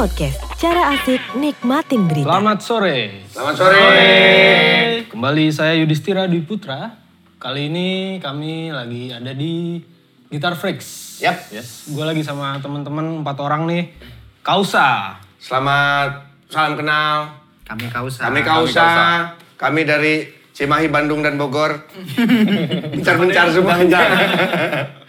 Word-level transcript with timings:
Podcast, 0.00 0.40
cara 0.56 0.96
asik 0.96 1.20
nikmatin 1.36 2.08
berita. 2.08 2.24
Selamat 2.24 2.58
sore. 2.64 3.20
Selamat 3.28 3.54
sore. 3.60 3.84
Kembali 5.12 5.52
saya 5.52 5.76
Yudhistira 5.76 6.24
Dwi 6.24 6.40
Putra. 6.40 6.88
Kali 7.36 7.68
ini 7.68 8.16
kami 8.16 8.72
lagi 8.72 9.12
ada 9.12 9.36
di 9.36 9.76
Gitar 10.32 10.56
Freaks. 10.56 11.20
Yap. 11.20 11.52
Yes. 11.52 11.92
Gue 11.92 12.08
lagi 12.08 12.24
sama 12.24 12.56
teman-teman 12.64 13.20
empat 13.20 13.44
orang 13.44 13.68
nih. 13.68 13.92
Kausa. 14.40 15.20
Selamat 15.36 16.32
salam 16.48 16.80
kenal. 16.80 17.36
Kami 17.68 17.92
kausa. 17.92 18.24
Kami 18.24 18.40
Kausa. 18.40 18.88
Kami 19.60 19.84
dari 19.84 20.24
Cimahi, 20.56 20.88
Bandung, 20.88 21.20
dan 21.20 21.36
Bogor. 21.36 21.76
Bencar-bencar 22.96 23.52
semua. 23.52 23.76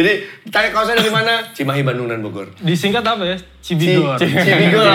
Jadi, 0.00 0.12
tanya 0.48 0.72
Kausa 0.72 0.96
dari 0.96 1.12
mana? 1.12 1.44
Cimahi, 1.52 1.84
Bandung, 1.84 2.08
dan 2.08 2.24
Bogor. 2.24 2.48
Disingkat 2.56 3.04
apa 3.04 3.20
ya? 3.20 3.36
Cibigor. 3.60 4.16
Ci- 4.16 4.32
Cibigor. 4.48 4.88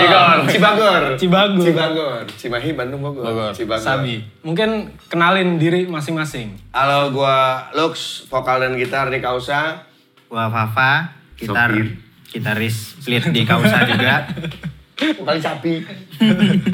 Cibagor. 0.50 1.02
Cibagur. 1.14 1.62
Cibagor. 1.62 2.22
Cimahi, 2.26 2.70
Bandung, 2.74 3.00
Bogor. 3.00 3.22
Bogor. 3.22 3.52
Cibagor. 3.54 3.86
Sabi. 3.86 4.18
Mungkin 4.42 4.90
kenalin 5.06 5.56
diri 5.56 5.86
masing-masing. 5.86 6.58
Halo, 6.74 7.14
gua 7.14 7.70
Lux, 7.72 8.26
vokal 8.26 8.58
dan 8.58 8.74
gitar 8.74 9.06
di 9.06 9.22
Kausa. 9.22 9.86
Gua 10.26 10.50
Fafa, 10.50 11.14
gitar 11.38 11.70
gitaris 12.26 12.98
lead 13.06 13.30
di 13.30 13.46
kausa 13.46 13.86
juga. 13.86 14.26
Vokal 15.20 15.38
sapi. 15.38 15.84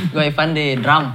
Gue 0.09 0.25
Ivan 0.25 0.55
di 0.55 0.79
drum. 0.79 1.11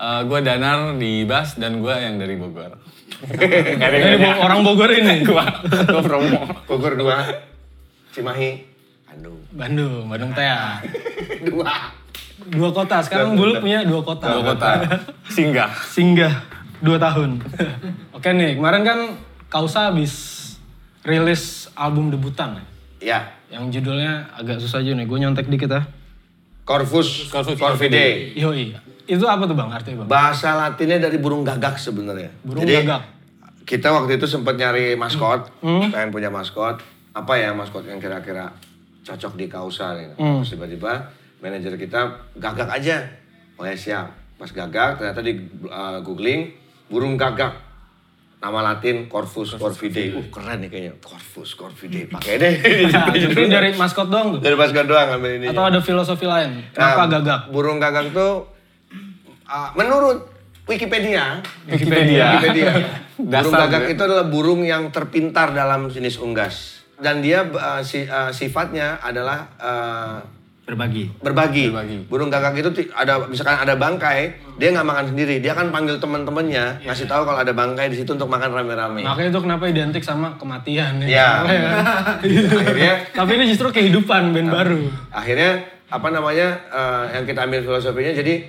gue 0.00 0.38
Eh, 0.38 0.42
Danar 0.42 0.98
di 0.98 1.22
bass 1.24 1.56
dan 1.56 1.78
gue 1.78 1.94
yang 1.94 2.18
dari 2.18 2.34
Bogor. 2.34 2.74
Ini 3.20 4.28
orang 4.40 4.60
Bogor 4.64 4.90
ini. 4.92 5.22
Gue 5.28 6.02
promo. 6.02 6.40
Bogor 6.64 6.96
2. 6.96 8.16
Cimahi, 8.16 8.50
Bandung. 9.06 9.38
Bandung, 9.54 10.02
Bandung 10.10 10.32
Tea. 10.34 10.82
Dua. 11.46 11.94
Dua 12.50 12.70
kota. 12.72 12.98
Sekarang 13.04 13.38
Bulu 13.38 13.62
punya 13.62 13.86
dua 13.86 14.02
kota. 14.02 14.26
Dua 14.34 14.56
kota. 14.56 14.82
Singgah. 15.30 15.70
Singgah 15.86 16.60
dua 16.80 16.96
tahun. 16.96 17.38
Oke 18.16 18.32
nih, 18.32 18.56
kemarin 18.56 18.82
kan 18.82 18.98
Kausa 19.50 19.90
habis 19.92 20.38
rilis 21.04 21.68
album 21.74 22.10
debutan 22.10 22.56
ya. 22.56 22.64
Ya. 23.00 23.20
Yang 23.50 23.80
judulnya 23.80 24.30
agak 24.38 24.62
susah 24.62 24.78
aja 24.78 24.94
nih, 24.94 25.06
gue 25.10 25.18
nyontek 25.18 25.50
dikit 25.50 25.70
ya. 25.70 25.82
Corvus, 26.62 27.26
Corvus 27.26 27.58
Corvidae. 27.58 28.30
Yoi. 28.38 28.78
Itu 29.10 29.26
apa 29.26 29.42
tuh 29.42 29.58
bang 29.58 29.74
artinya 29.74 30.06
bang? 30.06 30.08
Bahasa 30.08 30.54
Latinnya 30.54 31.02
dari 31.02 31.18
burung 31.18 31.42
gagak 31.42 31.74
sebenarnya. 31.82 32.30
Burung 32.46 32.62
Jadi, 32.62 32.86
gagak. 32.86 33.02
Kita 33.62 33.88
waktu 33.88 34.16
itu 34.16 34.26
sempat 34.26 34.54
nyari 34.54 34.94
maskot, 34.94 35.46
Hmm. 35.60 35.88
pengen 35.88 36.10
punya 36.10 36.28
maskot. 36.28 36.80
Apa 37.10 37.34
ya 37.34 37.50
maskot 37.50 37.82
yang 37.82 37.98
kira-kira 37.98 38.50
cocok 39.00 39.32
di 39.34 39.46
kausa 39.46 39.94
nih. 39.94 40.14
Hmm. 40.14 40.40
Terus 40.40 40.54
tiba-tiba 40.54 40.92
manajer 41.38 41.74
kita 41.74 42.00
gagak 42.34 42.68
aja. 42.68 43.02
Oh 43.54 43.64
ya 43.64 43.72
siap. 43.72 44.10
Pas 44.34 44.48
gagak 44.48 44.96
ternyata 44.96 45.20
di 45.20 45.36
uh, 45.64 46.00
googling 46.00 46.50
burung 46.86 47.14
gagak. 47.14 47.52
Nama 48.40 48.72
Latin 48.72 49.04
Corvus 49.04 49.52
Corvidae. 49.52 50.16
Uh 50.16 50.24
keren 50.28 50.64
nih 50.64 50.68
kayaknya. 50.68 50.92
Corvus 50.98 51.52
Corvidae. 51.52 52.08
Pakai 52.08 52.40
deh. 52.40 52.54
Jadi 53.28 53.42
dari 53.46 53.76
maskot 53.76 54.08
doang 54.08 54.32
tuh? 54.32 54.40
dari 54.40 54.56
maskot 54.56 54.88
doang 54.88 55.12
ambil 55.12 55.36
ini. 55.36 55.46
Atau 55.46 55.60
ada 55.62 55.76
filosofi 55.78 56.24
lain? 56.24 56.64
Kenapa 56.72 57.04
Nah, 57.04 57.20
gagak? 57.20 57.40
Burung 57.52 57.76
gagak 57.76 58.10
tuh 58.10 58.48
uh, 59.44 59.68
menurut 59.74 60.24
Wikipedia, 60.70 61.42
Wikipedia. 61.66 62.26
Wikipedia. 62.38 62.72
burung 63.20 63.52
gagak 63.52 63.82
ya. 63.84 63.92
itu 63.92 64.00
adalah 64.00 64.26
burung 64.26 64.62
yang 64.62 64.88
terpintar 64.88 65.50
dalam 65.50 65.90
jenis 65.90 66.16
unggas. 66.16 66.86
Dan 66.94 67.18
dia 67.18 67.42
uh, 67.42 67.82
si- 67.82 68.06
uh, 68.06 68.30
sifatnya 68.30 69.02
adalah 69.02 69.50
uh, 69.56 70.20
Berbagi. 70.60 71.10
berbagi. 71.18 71.66
Berbagi. 71.74 71.96
Burung 72.06 72.30
gagak 72.30 72.54
itu 72.54 72.70
ada 72.94 73.26
misalkan 73.26 73.58
ada 73.58 73.74
bangkai, 73.74 74.30
dia 74.54 74.70
nggak 74.70 74.86
makan 74.86 75.04
sendiri, 75.10 75.42
dia 75.42 75.50
akan 75.50 75.74
panggil 75.74 75.98
teman-temannya 75.98 76.86
ngasih 76.86 77.10
tahu 77.10 77.26
kalau 77.26 77.42
ada 77.42 77.50
bangkai 77.50 77.90
di 77.90 77.98
situ 77.98 78.14
untuk 78.14 78.30
makan 78.30 78.54
rame-rame. 78.54 79.02
Makanya 79.02 79.34
itu 79.34 79.40
kenapa 79.42 79.66
identik 79.66 80.06
sama 80.06 80.38
kematian 80.38 81.02
ya. 81.02 81.10
Iya. 81.10 81.28
Iya. 82.22 82.46
Akhirnya 82.54 82.94
Tapi 83.10 83.30
ini 83.34 83.44
justru 83.50 83.74
kehidupan 83.74 84.30
band 84.30 84.48
baru. 84.48 84.80
akhirnya 85.10 85.58
apa 85.90 86.06
namanya 86.06 86.48
eh, 86.70 87.04
yang 87.18 87.24
kita 87.26 87.50
ambil 87.50 87.66
filosofinya 87.66 88.14
jadi 88.14 88.46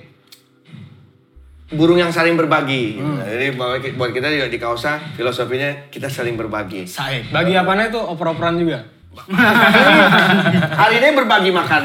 burung 1.74 1.98
yang 1.98 2.12
saling 2.12 2.36
berbagi. 2.36 3.00
Hmm. 3.00 3.20
Jadi 3.24 3.56
buat 3.96 4.10
kita 4.12 4.28
juga 4.28 4.46
di 4.48 4.58
kausa 4.60 5.00
filosofinya 5.16 5.88
kita 5.88 6.08
saling 6.08 6.36
berbagi. 6.36 6.84
Said. 6.84 7.32
Bagi 7.32 7.56
apanya 7.56 7.88
itu 7.88 8.00
oper-operan 8.00 8.60
juga? 8.60 8.80
Hari 10.72 10.94
ini 11.04 11.08
berbagi 11.12 11.52
makan. 11.52 11.82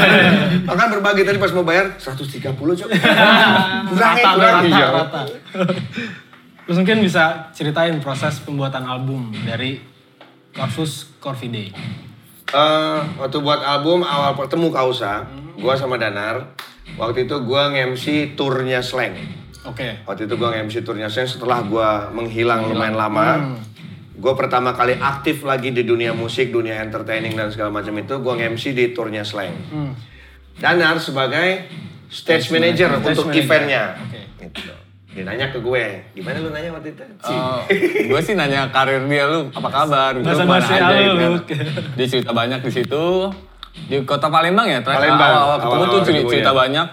makan 0.72 0.86
berbagi 0.98 1.22
tadi 1.28 1.36
pas 1.36 1.52
mau 1.52 1.68
bayar 1.68 2.00
130 2.00 2.56
cok. 2.56 2.88
kurangi 3.92 4.22
Rata, 4.24 4.30
kurangi 4.32 4.70
rata, 4.72 4.80
ya. 4.80 4.88
rata. 4.88 5.20
Terus 6.66 6.76
mungkin 6.80 6.98
bisa 7.04 7.52
ceritain 7.52 7.94
proses 8.00 8.40
pembuatan 8.40 8.88
album 8.88 9.36
dari 9.44 9.78
Corvus 10.56 11.12
Corvidae. 11.20 11.70
Eh, 12.46 13.00
waktu 13.20 13.38
buat 13.44 13.60
album 13.60 14.00
awal 14.00 14.32
ketemu 14.40 14.72
kausa, 14.72 15.28
gua 15.60 15.76
sama 15.76 16.00
Danar. 16.00 16.56
Waktu 16.94 17.26
itu 17.26 17.36
gua 17.42 17.74
nge-MC 17.74 18.38
turnya 18.38 18.78
Slang. 18.80 19.18
Oke. 19.66 19.98
Waktu 20.06 20.30
itu 20.30 20.34
gue 20.38 20.46
nge-MC 20.46 20.86
turnya 20.86 21.10
Slang 21.10 21.26
setelah 21.26 21.58
gue 21.66 21.88
menghilang 22.14 22.70
lumayan 22.70 22.94
lama. 22.94 23.58
Gue 24.16 24.32
pertama 24.32 24.72
kali 24.72 24.94
aktif 24.96 25.42
lagi 25.42 25.74
di 25.74 25.82
dunia 25.82 26.14
musik, 26.14 26.48
dunia 26.48 26.80
entertaining 26.80 27.34
dan 27.34 27.50
segala 27.50 27.68
macam 27.74 27.92
itu, 27.98 28.14
gue 28.16 28.32
nge-MC 28.38 28.64
di 28.72 28.94
turnya 28.94 29.26
Slang. 29.26 29.52
Danar 30.56 31.02
sebagai 31.02 31.68
stage 32.08 32.48
manager 32.48 32.96
Stage 32.96 33.12
untuk 33.12 33.26
manager. 33.28 33.42
eventnya. 33.44 33.82
Oke. 34.00 34.20
Gitu. 34.46 34.72
Dia 35.16 35.24
nanya 35.24 35.48
ke 35.48 35.58
gue, 35.58 35.84
gimana 36.12 36.36
lu 36.44 36.52
nanya 36.52 36.70
waktu 36.76 36.92
itu? 36.92 37.04
gue 38.12 38.20
sih 38.20 38.36
nanya 38.36 38.68
karir 38.68 39.00
dia 39.08 39.24
lu 39.26 39.48
apa 39.50 39.68
kabar? 39.68 40.12
Basa-basi 40.20 40.76
ke 40.76 40.80
mana 40.80 40.92
aja, 40.92 40.92
lu, 40.92 41.00
gitu 41.02 41.16
kan. 41.16 41.30
lu. 41.32 41.40
Dia 41.96 42.06
cerita 42.06 42.30
banyak 42.36 42.60
di 42.62 42.70
situ. 42.72 43.04
Di 43.84 43.96
kota 44.02 44.26
Palembang 44.26 44.64
ya, 44.64 44.80
terakhir 44.80 45.08
Palembang. 45.08 45.30
awal-awal 45.30 45.56
ketemu 45.58 45.84
tuh 45.86 46.00
cerita, 46.02 46.28
cerita 46.28 46.50
ya. 46.50 46.56
banyak. 46.56 46.86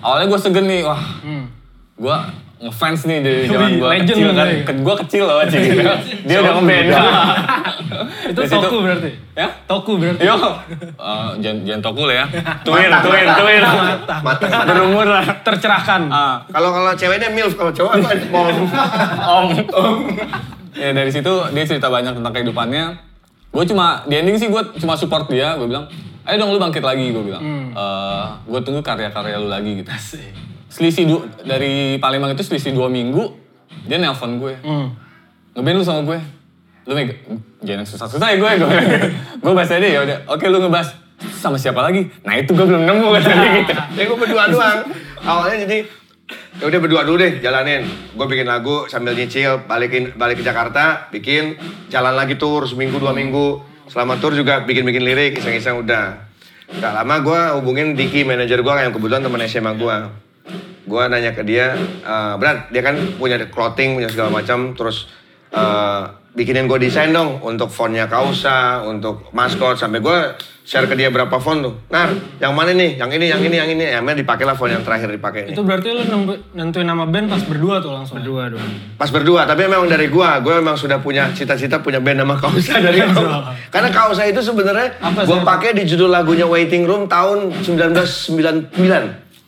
Awalnya 0.00 0.26
gue 0.26 0.38
segen 0.38 0.64
nih, 0.66 0.80
wah 0.82 1.02
gue 1.94 2.16
ngefans 2.60 3.00
nih 3.02 3.18
dari 3.20 3.40
zaman 3.46 3.70
gue 3.74 3.88
kecil 4.04 4.28
kan. 4.30 4.48
Ke, 4.62 4.72
gue 4.74 4.94
kecil 5.00 5.22
loh, 5.24 5.40
Cik. 5.42 5.62
Dia 6.28 6.36
udah 6.38 6.52
ngeband. 6.54 6.86
Itu 8.30 8.36
Di 8.36 8.46
situ- 8.46 8.60
toku 8.62 8.78
berarti? 8.80 9.10
Ya? 9.32 9.48
Toku 9.64 9.92
berarti? 9.96 10.20
Yo, 10.22 10.36
Eh, 10.36 11.30
jangan 11.38 11.58
jangan 11.64 11.82
tokul 11.82 12.08
ya. 12.08 12.24
Tuir, 12.60 12.90
tuir, 13.00 13.26
tuir. 13.26 13.62
Mata. 14.20 14.46
Berumur 14.66 15.06
lah. 15.06 15.24
Tercerahkan. 15.40 16.02
Ah, 16.08 16.36
Kalau 16.46 16.70
kalau 16.70 16.92
ceweknya 16.92 17.28
milf, 17.28 17.54
kalau 17.54 17.70
cowok 17.70 17.92
apa? 17.96 18.08
Mom. 18.28 18.56
om. 19.32 19.48
ya 20.72 20.92
dari 20.92 21.10
situ 21.10 21.32
dia 21.50 21.64
cerita 21.64 21.88
banyak 21.88 22.12
tentang 22.12 22.32
kehidupannya. 22.32 22.84
Gue 23.50 23.64
cuma 23.64 24.04
di 24.04 24.14
ending 24.14 24.36
sih 24.36 24.46
gue 24.46 24.62
cuma 24.76 24.94
support 24.94 25.26
dia. 25.26 25.56
Gue 25.56 25.66
bilang, 25.66 25.88
ayo 26.30 26.36
dong 26.36 26.50
lu 26.50 26.58
bangkit 26.58 26.80
lagi. 26.80 27.10
Gue 27.10 27.24
bilang, 27.24 27.42
Eh 27.70 28.24
gue 28.46 28.60
tunggu 28.60 28.80
karya-karya 28.80 29.36
lu 29.36 29.46
lagi 29.46 29.76
gitu. 29.76 29.90
Selisih 30.68 31.04
du- 31.04 31.26
dari 31.40 31.98
Palembang 31.98 32.30
itu 32.30 32.40
selisih 32.40 32.70
dua 32.70 32.86
minggu. 32.86 33.34
Dia 33.82 33.96
nelpon 33.96 34.38
gue, 34.38 34.54
Hmm. 34.60 34.94
ngeband 35.52 35.76
lu 35.76 35.84
sama 35.84 36.02
gue. 36.04 36.18
Lu 36.82 36.92
meg 36.92 37.18
jangan 37.60 37.82
susah-susah 37.82 38.28
ya 38.28 38.36
gue. 38.36 38.50
Gue, 38.56 38.70
gue 39.42 39.52
bahas 39.52 39.68
aja 39.68 39.82
ya 39.82 40.00
udah. 40.00 40.18
Oke 40.28 40.46
lu 40.46 40.58
ngebahas 40.58 40.94
sama 41.34 41.56
siapa 41.56 41.80
lagi? 41.80 42.06
Nah 42.22 42.34
itu 42.34 42.50
gue 42.50 42.62
belum 42.62 42.82
nemu 42.82 43.06
kata 43.12 43.28
dia 43.28 43.50
gitu. 43.58 43.72
Ya 43.96 44.02
gue 44.04 44.16
berdua 44.16 44.46
doang. 44.46 44.78
Awalnya 45.20 45.66
jadi 45.66 45.78
ya 46.56 46.64
udah 46.64 46.78
berdua 46.78 47.02
dulu 47.02 47.18
deh 47.18 47.32
jalanin. 47.38 47.82
Gue 48.12 48.26
bikin 48.26 48.46
lagu 48.46 48.86
sambil 48.86 49.12
nyicil, 49.12 49.66
balikin 49.66 50.14
balik 50.14 50.38
ke 50.38 50.44
Jakarta, 50.44 51.10
bikin 51.10 51.58
jalan 51.88 52.14
lagi 52.14 52.36
tour 52.36 52.62
seminggu 52.64 52.96
dua 52.96 53.10
minggu. 53.10 53.58
Selama 53.90 54.22
tour 54.22 54.38
juga 54.38 54.62
bikin-bikin 54.62 55.02
lirik, 55.02 55.42
iseng-iseng 55.42 55.82
udah. 55.82 56.30
Gak 56.70 56.92
lama 56.94 57.14
gue 57.18 57.40
hubungin 57.58 57.98
Diki, 57.98 58.22
manajer 58.22 58.62
gue 58.62 58.70
yang 58.70 58.94
kebetulan 58.94 59.26
temen 59.26 59.42
SMA 59.50 59.72
gue. 59.74 59.96
Gue 60.86 61.02
nanya 61.10 61.34
ke 61.34 61.42
dia, 61.42 61.74
eh, 62.06 62.34
berat 62.38 62.70
dia 62.70 62.82
kan 62.86 62.94
punya 63.18 63.42
clothing, 63.50 63.98
punya 63.98 64.06
segala 64.06 64.30
macam, 64.30 64.78
terus 64.78 65.10
eh, 65.50 66.02
bikinin 66.30 66.70
gue 66.70 66.78
desain 66.78 67.10
dong 67.10 67.42
untuk 67.42 67.66
fontnya 67.68 68.06
Kausa, 68.06 68.86
untuk 68.86 69.28
maskot, 69.34 69.74
sampai 69.74 69.98
gue 69.98 70.18
share 70.70 70.86
ke 70.86 70.94
dia 70.94 71.10
berapa 71.10 71.42
font 71.42 71.58
tuh. 71.58 71.74
Nah, 71.90 72.06
yang 72.38 72.54
mana 72.54 72.70
nih? 72.70 72.94
Yang 72.94 73.10
ini, 73.18 73.26
yang 73.26 73.42
ini, 73.42 73.56
yang 73.58 73.70
ini. 73.74 73.84
Akhirnya 73.90 74.22
dipakailah 74.22 74.54
font 74.54 74.70
yang 74.70 74.86
terakhir 74.86 75.10
dipakai. 75.10 75.50
Itu 75.50 75.66
berarti 75.66 75.90
lu 75.90 76.06
nentuin 76.54 76.86
nama 76.86 77.02
band 77.10 77.26
pas 77.26 77.42
berdua 77.42 77.82
tuh 77.82 77.90
langsung? 77.90 78.22
Berdua 78.22 78.46
dua. 78.46 78.62
Pas 78.94 79.10
berdua, 79.10 79.42
tapi 79.50 79.66
memang 79.66 79.90
dari 79.90 80.06
gua, 80.06 80.38
gua 80.38 80.62
memang 80.62 80.78
sudah 80.78 81.02
punya 81.02 81.34
cita-cita 81.34 81.82
punya 81.82 81.98
band 81.98 82.22
nama 82.22 82.38
Kausa 82.38 82.78
dari 82.78 83.02
awal. 83.02 83.50
Karena 83.74 83.90
Kausa 83.90 84.22
itu 84.30 84.38
sebenarnya 84.38 85.02
gua 85.02 85.42
sih? 85.42 85.42
pakai 85.42 85.70
di 85.74 85.82
judul 85.90 86.14
lagunya 86.14 86.46
Waiting 86.46 86.86
Room 86.86 87.10
tahun 87.10 87.50
1999. 87.66 88.70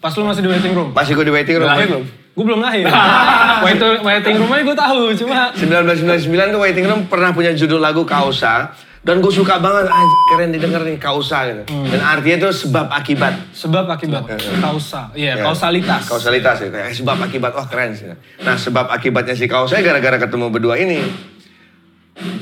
Pas 0.03 0.11
lu 0.19 0.27
masih 0.27 0.43
di 0.43 0.51
waiting 0.51 0.75
room? 0.75 0.91
Masih 0.91 1.15
gua 1.15 1.23
di 1.23 1.31
Waiting 1.31 1.63
Room. 1.63 1.71
Lahir 1.71 1.87
belum? 1.87 2.22
Gue 2.33 2.45
belum 2.49 2.65
lahir. 2.65 2.89
waiting, 3.65 4.01
waiting 4.01 4.35
roomnya 4.41 4.65
gue 4.65 4.77
tahu, 4.77 5.01
cuma 5.21 5.53
1999 5.53 6.33
tuh 6.49 6.61
Waiting 6.65 6.87
Room 6.89 7.01
pernah 7.05 7.29
punya 7.31 7.53
judul 7.53 7.77
lagu 7.77 8.09
Kausa. 8.09 8.73
Dan 9.03 9.19
gue 9.19 9.35
suka 9.35 9.59
banget, 9.59 9.91
anjir 9.91 10.21
keren 10.31 10.55
didengar 10.55 10.87
nih 10.87 10.95
kausa 10.95 11.43
gitu. 11.51 11.67
Dan 11.91 11.99
artinya 11.99 12.47
itu 12.47 12.51
sebab 12.55 12.87
akibat. 12.87 13.35
Sebab 13.51 13.91
akibat. 13.91 14.31
Kausa. 14.63 15.11
Iya, 15.11 15.35
Ya. 15.35 15.43
kausalitas. 15.43 16.07
Kausalitas 16.07 16.63
ya, 16.63 16.71
kayak 16.71 16.95
sebab 16.95 17.19
akibat, 17.19 17.51
wah 17.51 17.67
keren 17.67 17.91
sih. 17.99 18.07
Nah 18.47 18.55
sebab 18.55 18.87
akibatnya 18.95 19.35
si 19.35 19.51
kausa 19.51 19.83
gara-gara 19.83 20.23
ketemu 20.23 20.55
berdua 20.55 20.79
ini. 20.79 21.03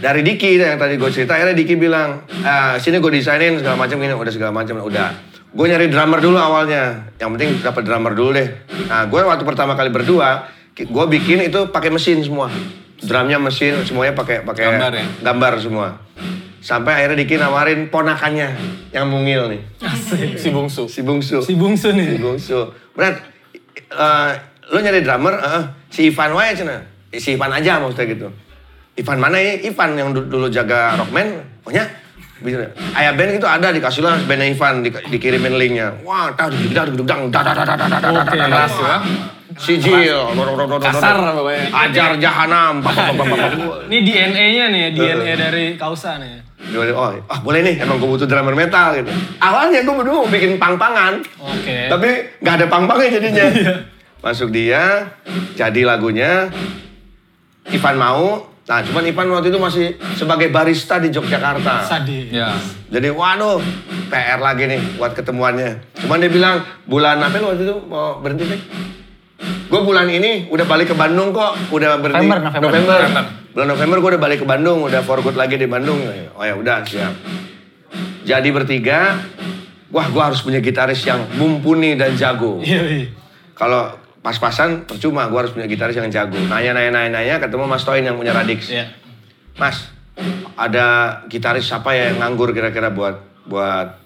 Dari 0.05 0.21
Diki 0.21 0.61
yang 0.61 0.77
tadi 0.77 1.01
gue 1.01 1.09
cerita, 1.09 1.33
akhirnya 1.33 1.57
Diki 1.57 1.81
bilang, 1.81 2.29
ah, 2.45 2.77
sini 2.77 3.01
gue 3.01 3.09
desainin 3.09 3.57
segala 3.57 3.81
macam 3.81 3.97
gini, 3.97 4.13
udah 4.13 4.33
segala 4.35 4.53
macam, 4.53 4.85
udah. 4.85 5.30
Gue 5.51 5.67
nyari 5.67 5.91
drummer 5.91 6.19
dulu 6.19 6.39
awalnya, 6.39 7.11
yang 7.19 7.35
penting 7.35 7.59
dapat 7.59 7.83
drummer 7.83 8.15
dulu 8.15 8.31
deh. 8.33 8.47
Nah 8.87 9.03
gue 9.05 9.19
waktu 9.19 9.43
pertama 9.43 9.75
kali 9.75 9.91
berdua, 9.91 10.47
gue 10.73 11.05
bikin 11.11 11.43
itu 11.43 11.67
pakai 11.69 11.91
mesin 11.91 12.23
semua, 12.23 12.47
drumnya 12.97 13.37
mesin, 13.37 13.83
semuanya 13.83 14.15
pakai 14.15 14.41
pakai 14.41 14.63
Gambar 14.71 14.93
ya? 14.95 15.05
gambar 15.21 15.53
semua. 15.59 15.89
Sampai 16.61 16.93
akhirnya 16.95 17.19
Diki 17.19 17.35
nawarin 17.35 17.89
ponakannya 17.89 18.53
yang 18.91 19.09
mungil 19.09 19.49
nih, 19.49 19.61
Si 20.37 20.53
bungsu. 20.53 20.87
si 20.87 21.01
bungsu. 21.01 21.41
Si 21.41 21.57
bungsu 21.57 21.89
Si 21.89 21.97
nih. 21.97 22.21
bungsu. 22.21 22.71
Berat, 22.93 23.17
eh, 23.75 24.31
lo 24.69 24.79
nyari 24.79 25.01
drummer, 25.01 25.35
eh, 25.35 25.63
si 25.89 26.07
Ivan 26.07 26.31
wae 26.31 26.53
cina. 26.53 26.79
Eh, 27.11 27.19
Si 27.19 27.35
Ivan 27.35 27.51
aja 27.51 27.81
maksudnya 27.81 28.07
gitu. 28.07 28.29
Ivan 28.95 29.19
mana 29.19 29.41
ya? 29.41 29.57
Ivan 29.59 29.97
yang 29.97 30.13
du- 30.13 30.29
dulu 30.29 30.47
jaga 30.47 30.95
Rockman, 30.95 31.33
pokoknya 31.65 31.89
bisa. 32.41 32.73
Ayah 32.97 33.13
band 33.15 33.37
itu 33.37 33.47
ada 33.49 33.69
dikasih 33.73 34.03
lah 34.05 34.17
bandnya 34.25 34.49
Ivan 34.49 34.85
di, 34.85 34.91
dikirimin 34.91 35.55
linknya. 35.61 35.89
Wah, 36.05 36.33
dah 36.33 36.49
dah 36.49 36.59
dah 36.59 36.85
dah 36.89 37.17
dah 37.29 37.43
dah 37.45 37.55
dah 37.55 37.77
dah 37.77 37.89
dah 38.01 38.01
dah. 38.01 38.25
Keras 38.27 38.75
ya. 38.81 38.97
Sijil, 39.61 40.17
Kasar 40.81 41.21
ajar 41.69 42.11
jahanam. 42.17 42.81
Ini 43.91 43.99
DNA-nya 44.07 44.65
nih, 44.73 44.85
DNA 44.97 45.35
dari 45.37 45.65
kausa 45.77 46.17
nih. 46.17 46.41
Oh, 46.71 47.13
ah 47.27 47.39
boleh 47.43 47.61
nih, 47.67 47.83
emang 47.83 47.99
gue 47.99 48.09
butuh 48.09 48.29
drummer 48.31 48.55
metal 48.55 48.95
gitu. 48.95 49.11
Awalnya 49.43 49.83
gue 49.83 49.95
berdua 49.97 50.23
mau 50.23 50.31
bikin 50.31 50.55
pang-pangan, 50.61 51.19
Oke. 51.41 51.89
tapi 51.91 52.09
nggak 52.41 52.55
ada 52.63 52.67
pang-pangnya 52.71 53.19
jadinya. 53.19 53.47
Masuk 54.25 54.53
dia, 54.55 55.09
jadi 55.57 55.81
lagunya, 55.83 56.53
Ivan 57.73 57.97
mau, 57.97 58.47
nah 58.71 58.79
cuman 58.87 59.03
Ivan 59.03 59.35
waktu 59.35 59.51
itu 59.51 59.59
masih 59.59 59.99
sebagai 60.15 60.47
barista 60.55 61.03
di 61.03 61.11
Yogyakarta. 61.11 61.83
Sadis. 61.83 62.31
Ya. 62.31 62.55
Jadi 62.87 63.11
waduh, 63.11 63.59
PR 64.07 64.39
lagi 64.39 64.71
nih 64.71 64.95
buat 64.95 65.11
ketemuannya. 65.11 65.99
Cuman 65.99 66.23
dia 66.23 66.31
bilang, 66.31 66.63
bulan 66.87 67.19
apa 67.19 67.35
waktu 67.43 67.67
itu 67.67 67.75
mau 67.91 68.23
berhenti 68.23 68.47
deh? 68.47 68.61
Gue 69.71 69.81
bulan 69.83 70.07
ini 70.07 70.47
udah 70.51 70.67
balik 70.71 70.91
ke 70.91 70.97
Bandung 70.99 71.35
kok, 71.35 71.59
udah 71.75 71.99
berhenti. 71.99 72.31
November, 72.31 72.63
November. 72.63 72.99
Bulan 73.51 73.69
November 73.75 73.97
gue 73.99 74.11
udah 74.15 74.23
balik 74.23 74.39
ke 74.43 74.47
Bandung, 74.47 74.87
udah 74.87 75.03
for 75.03 75.19
good 75.19 75.35
lagi 75.35 75.59
di 75.59 75.67
Bandung. 75.67 75.99
Oh 76.39 76.47
ya 76.47 76.55
udah 76.55 76.87
siap. 76.87 77.15
Jadi 78.23 78.49
bertiga, 78.55 79.19
wah 79.91 80.07
gue 80.07 80.23
harus 80.23 80.47
punya 80.47 80.63
gitaris 80.63 81.03
yang 81.03 81.27
mumpuni 81.35 81.99
dan 81.99 82.15
jago. 82.15 82.63
Iya, 82.63 82.83
iya. 82.87 83.09
Kalau 83.59 84.00
pas-pasan 84.21 84.85
percuma, 84.85 85.29
gue 85.33 85.39
harus 85.41 85.53
punya 85.53 85.65
gitaris 85.65 85.97
yang 85.97 86.13
jago. 86.13 86.37
Nanya, 86.37 86.77
nanya, 86.77 86.91
nanya, 86.93 87.11
nanya, 87.21 87.35
ketemu 87.41 87.65
Mas 87.65 87.85
Toin 87.85 88.05
yang 88.05 88.17
punya 88.21 88.37
Radix. 88.37 88.69
Iya. 88.69 88.93
Mas, 89.57 89.89
ada 90.57 91.21
gitaris 91.33 91.65
siapa 91.65 91.97
ya 91.97 92.13
yang 92.13 92.21
nganggur 92.21 92.53
kira-kira 92.53 92.93
buat 92.93 93.17
buat 93.49 93.97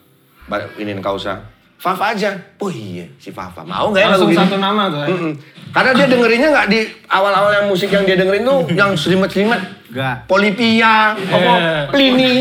iniin 0.79 1.03
kausa? 1.03 1.43
Fafa 1.75 2.17
aja. 2.17 2.33
Oh 2.63 2.73
iya, 2.73 3.05
si 3.21 3.29
Fafa. 3.29 3.61
Mau 3.61 3.93
nggak 3.93 4.03
ya 4.03 4.09
lagu 4.17 4.25
gini? 4.31 4.41
satu 4.41 4.57
nama 4.57 4.89
tuh. 4.89 5.05
ya. 5.05 5.09
Mm-mm. 5.13 5.33
Karena 5.75 5.91
dia 5.93 6.07
dengerinnya 6.09 6.49
nggak 6.49 6.69
di 6.71 6.81
awal-awal 7.13 7.51
yang 7.53 7.67
musik 7.69 7.93
yang 7.93 8.09
dia 8.09 8.17
dengerin 8.17 8.41
tuh 8.47 8.59
yang 8.73 8.97
serimet-serimet. 8.97 9.61
Enggak. 9.93 10.17
Polipia, 10.25 11.13
apa, 11.13 11.39
Yeah. 11.39 11.87
Plini, 11.93 12.33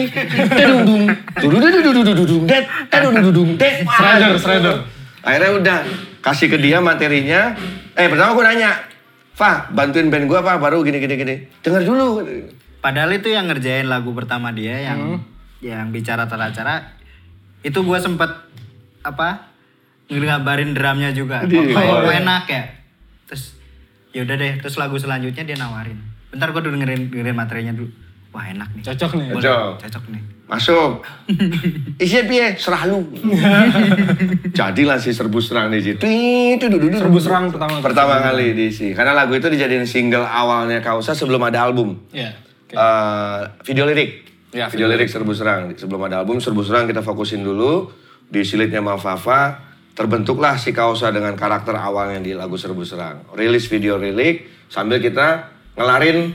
dedudung, 0.57 1.05
dudududududududung, 1.37 2.43
det, 2.49 2.65
dedudududung, 2.89 3.49
det. 3.59 3.83
Wah, 3.85 3.93
Shredder, 3.93 4.31
gitu. 4.33 4.39
shredder. 4.41 4.75
Akhirnya 5.23 5.51
udah, 5.55 5.77
kasih 6.19 6.51
ke 6.51 6.59
dia 6.59 6.83
materinya. 6.83 7.55
Eh, 7.95 8.11
pertama 8.11 8.35
gue 8.35 8.43
nanya, 8.43 8.71
Fa, 9.33 9.71
bantuin 9.73 10.13
band 10.13 10.29
gue 10.29 10.37
apa 10.37 10.61
baru 10.61 10.85
gini-gini 10.85 11.15
gini. 11.17 11.35
Dengar 11.65 11.81
dulu. 11.81 12.21
Padahal 12.83 13.15
itu 13.15 13.31
yang 13.31 13.47
ngerjain 13.47 13.87
lagu 13.87 14.11
pertama 14.11 14.51
dia 14.51 14.75
yang 14.75 15.23
yang 15.63 15.95
bicara 15.95 16.27
tata 16.27 16.51
cara 16.51 16.99
itu 17.63 17.79
gua 17.79 17.95
sempet 18.03 18.27
apa 18.99 19.47
ngabarin 20.11 20.75
drumnya 20.75 21.15
juga. 21.15 21.47
Kok, 21.47 21.63
kok 21.71 21.79
oh, 21.79 22.11
iya. 22.11 22.19
enak 22.19 22.43
ya. 22.51 22.63
Terus 23.31 23.55
yaudah 24.11 24.35
deh, 24.35 24.59
terus 24.59 24.75
lagu 24.75 24.99
selanjutnya 24.99 25.47
dia 25.47 25.55
nawarin. 25.55 25.95
Bentar 26.27 26.51
gua 26.51 26.59
dulu 26.59 26.75
dengerin 26.75 27.07
dengerin 27.07 27.37
materinya 27.39 27.73
dulu. 27.73 27.87
Wah 28.33 28.49
enak 28.49 28.69
nih. 28.73 28.81
Cocok 28.81 29.11
nih. 29.21 29.27
Boleh, 29.29 29.43
Cocok. 29.45 29.71
Cocok 29.85 30.03
nih. 30.09 30.21
Masuk. 30.49 30.91
Isinya 32.03 32.23
piye? 32.25 32.47
Serah 32.57 32.83
lu. 32.89 33.05
Jadilah 34.57 34.97
si 34.97 35.13
serbu 35.13 35.37
serang 35.37 35.69
di 35.69 35.85
situ. 35.85 36.01
Serbu 36.97 37.19
serang 37.21 37.53
pertama. 37.53 37.77
Pertama 37.79 38.19
kali 38.25 38.57
diisi. 38.57 38.91
Karena 38.97 39.13
lagu 39.13 39.37
itu 39.37 39.45
dijadiin 39.47 39.85
single 39.85 40.25
awalnya 40.25 40.81
Kausa 40.81 41.13
sebelum 41.13 41.45
ada 41.45 41.61
album. 41.61 42.09
Iya. 42.09 42.33
Oke. 42.65 42.73
Eh, 42.73 43.41
video 43.69 43.85
lirik. 43.85 44.11
Ya, 44.53 44.65
video 44.69 44.89
lirik 44.89 45.09
serbu 45.09 45.33
serang. 45.37 45.69
Sebelum 45.77 46.01
ada 46.09 46.25
album 46.25 46.41
serbu 46.41 46.65
serang 46.65 46.89
kita 46.89 47.05
fokusin 47.05 47.45
dulu 47.45 47.93
di 48.29 48.41
silitnya 48.41 48.81
sama 48.81 48.97
Fafa. 48.97 49.41
Terbentuklah 49.93 50.57
si 50.57 50.73
Kausa 50.73 51.13
dengan 51.13 51.37
karakter 51.37 51.77
awalnya 51.77 52.17
di 52.17 52.33
lagu 52.33 52.57
serbu 52.57 52.81
serang. 52.81 53.29
Rilis 53.37 53.69
video 53.69 54.01
lirik 54.01 54.65
sambil 54.65 54.97
kita 54.97 55.53
ngelarin 55.77 56.33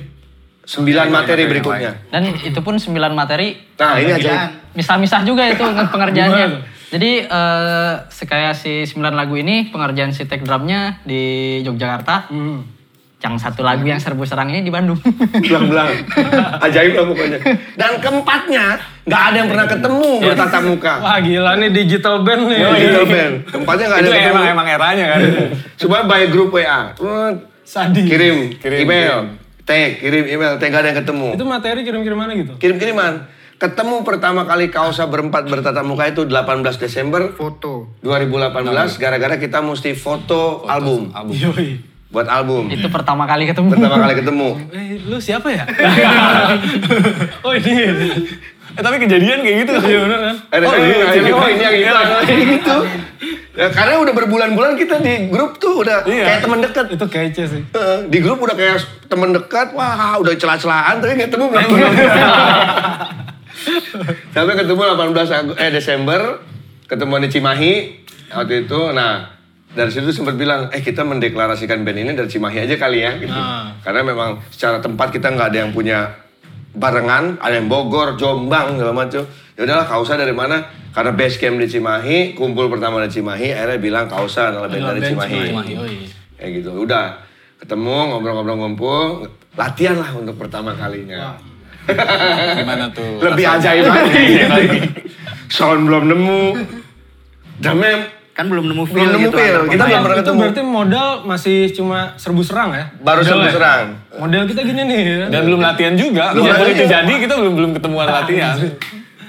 sembilan 0.69 1.09
materi 1.09 1.49
berikutnya. 1.49 2.13
Dan 2.13 2.29
itu 2.37 2.61
pun 2.61 2.77
9 2.77 2.93
materi 3.17 3.57
Nah 3.81 3.97
ini 3.97 4.13
aja. 4.13 4.53
Misah-misah 4.77 5.25
juga 5.25 5.49
itu 5.49 5.65
pengerjaannya. 5.95 6.77
Jadi 6.89 7.25
eh 7.25 7.93
sekaya 8.13 8.53
si 8.53 8.85
9 8.85 9.01
lagu 9.17 9.33
ini 9.35 9.73
pengerjaan 9.73 10.13
si 10.13 10.29
take 10.29 10.45
drumnya 10.45 11.01
di 11.09 11.57
Yogyakarta. 11.65 12.29
Hmm. 12.29 12.77
Yang 13.19 13.35
satu 13.43 13.67
lagu 13.67 13.83
yang 13.83 13.99
serbu 13.99 14.23
serang 14.23 14.47
ini 14.47 14.63
di 14.63 14.71
Bandung. 14.71 14.95
belang-belang. 15.49 15.91
Ajaib 16.63 16.95
lah 16.95 17.05
pokoknya. 17.09 17.39
Dan 17.75 17.99
keempatnya, 17.99 18.79
nggak 19.11 19.23
ada 19.33 19.37
yang 19.43 19.49
pernah 19.51 19.67
ketemu 19.67 20.09
bertatap 20.23 20.63
muka. 20.63 20.93
Wah 21.03 21.19
gila 21.19 21.53
nih 21.59 21.71
digital 21.75 22.23
band 22.23 22.47
nih. 22.47 22.61
Oh, 22.63 22.73
digital 22.79 23.07
band. 23.11 23.35
Keempatnya 23.51 23.85
nggak 23.91 23.99
ada 23.99 24.07
Itu 24.07 24.13
yang 24.15 24.23
ketemu. 24.23 24.39
emang 24.39 24.47
emang 24.55 24.67
eranya 24.71 25.05
kan. 25.11 25.21
Cuma 25.75 25.97
by 26.07 26.31
grup 26.31 26.55
WA. 26.55 26.95
Wah, 26.95 27.35
Sadis. 27.67 28.07
Kirim, 28.07 28.55
Kirim, 28.55 28.87
email. 28.87 29.48
Tag, 29.69 30.01
kirim 30.01 30.25
email. 30.25 30.57
Tag, 30.57 30.73
nggak 30.73 30.81
ada 30.81 30.89
yang 30.89 30.99
ketemu. 31.05 31.29
Itu 31.37 31.45
materi 31.45 31.85
kirim-kirim 31.85 32.17
mana 32.17 32.33
gitu? 32.33 32.57
Kirim-kiriman. 32.57 33.29
Ketemu 33.61 34.01
pertama 34.01 34.49
kali 34.49 34.73
Kausa 34.73 35.05
berempat 35.13 35.45
bertatap 35.45 35.85
muka 35.85 36.09
itu 36.09 36.25
18 36.25 36.65
Desember 36.81 37.37
Foto. 37.37 37.93
2018 38.01 38.65
gara-gara 38.97 39.37
kita 39.37 39.61
mesti 39.61 39.93
foto, 39.93 40.65
album. 40.65 41.13
Album. 41.13 41.35
Yoi. 41.37 41.85
Buat 42.09 42.33
album. 42.33 42.73
itu 42.73 42.89
pertama 42.89 43.29
kali 43.29 43.45
ketemu. 43.45 43.77
Pertama 43.77 44.01
kali 44.01 44.15
ketemu. 44.17 44.49
Eh, 44.73 44.97
lu 45.05 45.21
siapa 45.21 45.53
ya? 45.53 45.69
oh 47.45 47.53
ini. 47.53 47.93
Eh 48.73 48.81
tapi 48.81 48.97
kejadian 49.05 49.45
kayak 49.45 49.69
gitu. 49.69 49.73
Iya 49.85 49.99
bener 50.09 50.19
kan? 50.25 50.37
Oh, 50.49 50.57
oh, 50.65 50.77
iya, 50.81 50.97
ini, 51.13 51.29
iya. 51.29 51.35
oh, 51.37 51.49
ini 51.53 51.61
yang 51.61 51.77
itu, 51.77 51.93
kayak 52.25 52.45
gitu. 52.57 52.77
Ya, 53.59 53.67
karena 53.69 53.99
udah 53.99 54.15
berbulan-bulan 54.15 54.79
kita 54.79 55.03
di 55.03 55.27
grup 55.27 55.59
tuh 55.59 55.83
udah 55.83 56.07
Iya. 56.07 56.25
kayak 56.25 56.41
teman 56.41 56.63
dekat. 56.63 56.87
Itu 56.89 57.07
kece 57.07 57.43
sih. 57.45 57.63
Heeh, 57.69 57.99
di 58.07 58.19
grup 58.19 58.39
udah 58.39 58.55
kayak 58.55 58.79
teman 59.05 59.35
dekat, 59.35 59.75
wah 59.75 60.15
udah 60.15 60.31
celah-celahan 60.33 61.03
tapi 61.03 61.19
ketemu 61.19 61.51
belum. 61.51 61.67
Sampai 64.31 64.55
ketemu 64.55 64.83
18 64.87 65.31
Agu- 65.35 65.59
eh 65.59 65.71
Desember, 65.71 66.39
ketemuan 66.87 67.19
di 67.19 67.29
Cimahi 67.29 67.75
waktu 68.31 68.63
itu. 68.63 68.81
Nah, 68.93 69.27
dari 69.69 69.91
situ 69.91 70.15
sempat 70.15 70.39
bilang, 70.39 70.71
eh 70.71 70.79
kita 70.79 71.03
mendeklarasikan 71.03 71.83
band 71.83 71.99
ini 71.99 72.15
dari 72.15 72.31
Cimahi 72.31 72.63
aja 72.63 72.79
kali 72.79 73.03
ya. 73.03 73.19
Gitu. 73.19 73.35
Ah. 73.35 73.75
Karena 73.83 74.07
memang 74.07 74.39
secara 74.49 74.79
tempat 74.79 75.11
kita 75.11 75.29
nggak 75.29 75.49
ada 75.51 75.59
yang 75.59 75.75
punya 75.75 76.15
barengan, 76.79 77.37
ada 77.43 77.59
yang 77.59 77.67
Bogor, 77.67 78.15
Jombang 78.15 78.79
segala 78.79 78.95
macam. 78.95 79.27
Ya 79.59 79.61
udahlah, 79.67 79.87
Kausa 79.91 80.15
dari 80.15 80.31
mana? 80.31 80.71
Karena 80.95 81.13
base 81.13 81.37
camp 81.43 81.59
di 81.59 81.67
Cimahi, 81.67 82.39
kumpul 82.39 82.71
pertama 82.71 83.03
di 83.03 83.11
Cimahi, 83.11 83.51
akhirnya 83.51 83.79
bilang 83.83 84.07
Kausa 84.07 84.55
adalah 84.55 84.71
band 84.71 84.87
dari 84.87 85.01
Band 85.03 85.11
Cimahi. 85.11 85.41
Cimahi, 85.51 85.73
yoi. 85.75 85.97
Kayak 86.39 86.51
gitu. 86.63 86.71
Udah 86.87 87.19
ketemu 87.59 87.97
ngobrol-ngobrol 88.15 88.57
ngumpul, 88.63 89.27
latihan 89.59 89.99
lah 89.99 90.15
untuk 90.15 90.39
pertama 90.39 90.79
kalinya. 90.79 91.35
Gimana 92.55 92.87
tuh? 92.95 93.19
Lebih 93.19 93.45
ajaib 93.59 93.85
lagi. 93.91 94.27
Sound 95.51 95.91
belum 95.91 96.05
nemu. 96.15 96.43
Drumnya 97.59 98.07
Kan 98.39 98.47
belum 98.47 98.71
nemu 98.71 98.85
feel 98.87 99.03
Belum 99.03 99.11
nemu 99.13 99.25
gitu. 99.25 99.35
feel. 99.35 99.51
antara 99.51 99.67
Kita 99.67 99.83
belum 99.83 99.99
pernah 99.99 100.15
itu 100.15 100.23
ketemu. 100.23 100.39
berarti 100.39 100.63
modal 100.63 101.09
masih 101.27 101.59
cuma 101.75 101.99
serbu 102.15 102.43
serang 102.43 102.71
ya? 102.71 102.85
Baru 102.97 103.21
serbu 103.21 103.35
Modelnya. 103.41 103.51
serang. 103.53 103.85
Model 104.15 104.43
kita 104.47 104.61
gini 104.63 104.83
nih 104.85 105.01
ya. 105.03 105.27
Dan 105.27 105.41
belum 105.45 105.61
latihan 105.61 105.95
juga. 105.95 106.25
Belum 106.31 106.47
latihan. 106.47 106.71
itu 106.71 106.85
jadi 106.87 107.13
kita 107.19 107.35
belum 107.35 107.53
belum 107.53 107.71
ketemuan 107.75 108.07
latihan. 108.07 108.55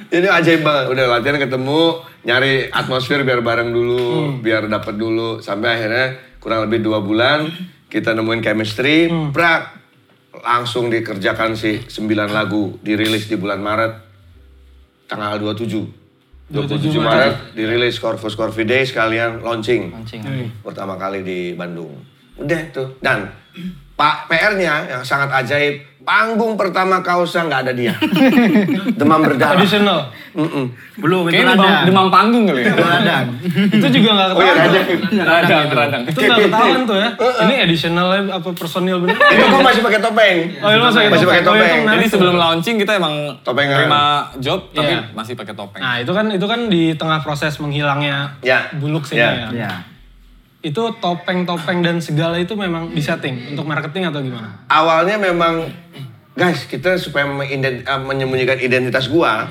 Ini 0.09 0.25
ajaib 0.25 0.61
banget. 0.61 0.85
Udah 0.89 1.05
latihan 1.07 1.37
ketemu, 1.37 1.81
nyari 2.23 2.53
atmosfer 2.67 3.21
biar 3.21 3.41
bareng 3.41 3.69
dulu, 3.69 4.05
biar 4.41 4.65
dapet 4.65 4.93
dulu. 4.93 5.37
Sampai 5.39 5.73
akhirnya 5.75 6.05
kurang 6.37 6.65
lebih 6.65 6.81
dua 6.81 6.97
bulan 6.99 7.45
kita 7.85 8.13
nemuin 8.13 8.41
chemistry, 8.41 9.05
prak 9.29 9.73
langsung 10.39 10.87
dikerjakan 10.87 11.53
sih 11.53 11.81
9 11.83 12.05
lagu 12.27 12.77
dirilis 12.79 13.25
di 13.25 13.33
bulan 13.33 13.57
Maret 13.57 13.93
tanggal 15.05 15.35
27. 15.35 15.98
27 16.49 16.97
27 16.97 17.05
Maret 17.05 17.35
dirilis 17.53 18.01
Corvus 18.01 18.33
Corvidae 18.33 18.81
sekalian 18.81 19.45
launching. 19.45 19.93
Launching. 19.93 20.21
Pertama 20.65 20.97
kali 20.97 21.21
di 21.21 21.39
Bandung. 21.53 21.93
Udah 22.41 22.61
tuh. 22.73 22.97
Dan 22.97 23.29
Pak 23.99 24.31
PR-nya 24.31 24.87
yang 24.87 25.03
sangat 25.03 25.27
ajaib, 25.43 25.83
panggung 26.09 26.57
pertama 26.57 26.99
Kausa 26.99 27.45
nggak 27.45 27.61
ada 27.61 27.71
dia. 27.71 27.93
Demam 28.99 29.21
berdarah. 29.21 29.53
Additional. 29.55 30.09
Mm-mm. 30.31 30.65
Belum 30.95 31.25
itu 31.25 31.37
Kayaknya 31.37 31.53
demam, 31.53 31.69
ada. 31.69 31.85
demam 31.85 32.07
panggung 32.09 32.43
kali 32.45 32.61
ya. 32.61 32.73
Ada. 32.73 33.15
itu 33.77 33.87
juga 33.91 34.09
nggak 34.11 34.27
Oh 34.31 34.41
iya, 34.41 34.51
ketahuan. 34.51 34.73
ada. 35.13 35.23
Radang, 35.23 35.65
radang. 35.69 36.01
Itu 36.03 36.19
nggak 36.25 36.39
ketahuan 36.43 36.81
tuh 36.83 36.97
ya. 36.97 37.09
Ini 37.45 37.53
additional 37.61 38.07
apa 38.27 38.49
personil 38.51 38.97
bener. 38.99 39.13
Itu 39.15 39.45
gue 39.45 39.61
masih 39.61 39.81
pakai 39.81 39.99
topeng. 39.99 40.37
Oh, 40.59 40.67
lu 40.67 40.81
masih 40.83 40.97
pakai 40.99 41.11
Masih 41.11 41.25
pakai 41.27 41.43
topeng. 41.43 41.61
Topeng. 41.77 41.93
Jadi 41.93 42.05
sebelum 42.07 42.35
launching 42.35 42.75
kita 42.77 42.91
emang 42.95 43.13
Topengan. 43.41 43.77
terima 43.77 44.01
job 44.39 44.59
tapi 44.71 44.89
Iya. 44.91 45.01
masih 45.13 45.33
pakai 45.35 45.53
topeng. 45.53 45.77
Nah 45.77 45.95
itu 45.97 46.09
kan 46.09 46.25
itu 46.27 46.45
kan 46.45 46.59
di 46.67 46.83
tengah 46.95 47.19
proses 47.19 47.53
menghilangnya 47.57 48.33
Ya. 48.41 48.65
buluk 48.73 49.05
sini 49.05 49.21
Ya. 49.53 49.85
Ya. 50.59 50.61
Ya. 50.61 50.69
Itu 50.69 50.81
topeng-topeng 50.95 51.79
dan 51.79 51.95
segala 51.99 52.35
itu 52.35 52.53
memang 52.53 52.91
disetting 52.91 53.49
untuk 53.49 53.63
marketing 53.63 54.07
atau 54.07 54.19
gimana? 54.19 54.47
Awalnya 54.67 55.15
memang 55.15 55.67
guys 56.35 56.65
kita 56.65 56.95
supaya 56.95 57.23
mengident- 57.23 57.81
eh, 57.81 57.99
menyembunyikan 57.99 58.57
identitas 58.57 59.07
gua 59.07 59.45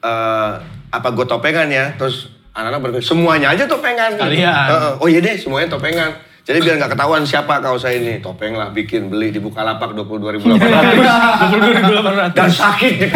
eh, 0.00 0.52
apa 0.90 1.08
gua 1.10 1.24
topengan 1.24 1.66
ya 1.66 1.92
terus 1.94 2.28
anak-anak 2.50 2.80
berpikir 2.82 3.06
semuanya 3.06 3.46
aja 3.50 3.64
topengan 3.64 4.10
Kalian. 4.16 4.68
Heeh. 4.68 4.92
oh 4.98 5.06
iya 5.06 5.18
deh 5.20 5.36
semuanya 5.36 5.68
topengan 5.70 6.10
jadi 6.40 6.56
biar 6.58 6.76
nggak 6.76 6.92
ketahuan 6.92 7.22
siapa 7.22 7.60
kau 7.60 7.78
saya 7.78 7.96
ini 7.96 8.18
topeng 8.18 8.52
lah 8.52 8.68
bikin 8.68 9.06
beli 9.06 9.30
di 9.30 9.38
Bukalapak 9.38 9.92
22.800 9.92 12.32
dan 12.32 12.50
sakit 12.50 12.92
di 12.96 13.06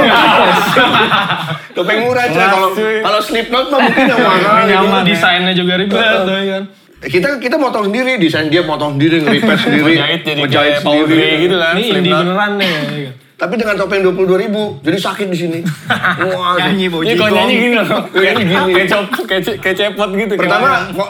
topeng 1.74 1.98
murah 2.04 2.24
coy 2.28 2.38
kalau 2.38 2.68
kalau 3.02 3.20
Slipknot 3.20 3.66
mah 3.68 3.78
mungkin 3.80 4.04
yang 4.06 4.22
mahal 4.22 4.54
gitu. 4.62 4.70
Nyaman, 4.70 5.02
desainnya 5.02 5.52
juga 5.52 5.72
ribet 5.76 5.98
ya 5.98 6.42
kan. 6.46 6.62
Kita 7.06 7.28
kita 7.36 7.56
motong 7.56 7.84
sendiri 7.86 8.16
desain 8.16 8.46
dia 8.46 8.60
motong 8.60 8.96
sendiri 8.96 9.20
ngeripet 9.20 9.58
sendiri 9.64 9.92
jadi 10.18 10.40
kayak 10.42 10.80
Paul 10.80 11.02
sendiri. 11.02 11.14
Gray 11.14 11.32
gitu 11.40 11.56
kan. 11.56 11.74
Ini 11.74 11.84
indie 11.92 12.12
beneran 12.12 12.52
nih. 12.56 12.70
kan. 12.70 13.14
Tapi 13.34 13.58
dengan 13.58 13.74
topeng 13.74 13.98
22 14.00 14.14
ribu, 14.38 14.78
jadi 14.78 14.94
sakit 14.96 15.26
di 15.26 15.36
sini. 15.36 15.58
Wah, 16.30 16.54
Nyanyi 16.56 16.86
bau 16.86 17.02
Ini 17.02 17.12
kalau 17.12 17.28
jigong. 17.28 17.34
nyanyi 17.36 17.54
gini 17.58 17.74
loh. 17.74 17.86
Nyanyi 18.08 18.42
gini. 18.46 18.54
Kayak 18.72 18.88
cop, 18.88 19.04
kayak, 19.26 19.42
ce- 19.42 19.58
kayak 19.58 19.76
cepot 19.76 20.08
gitu. 20.14 20.32
Pertama, 20.34 20.68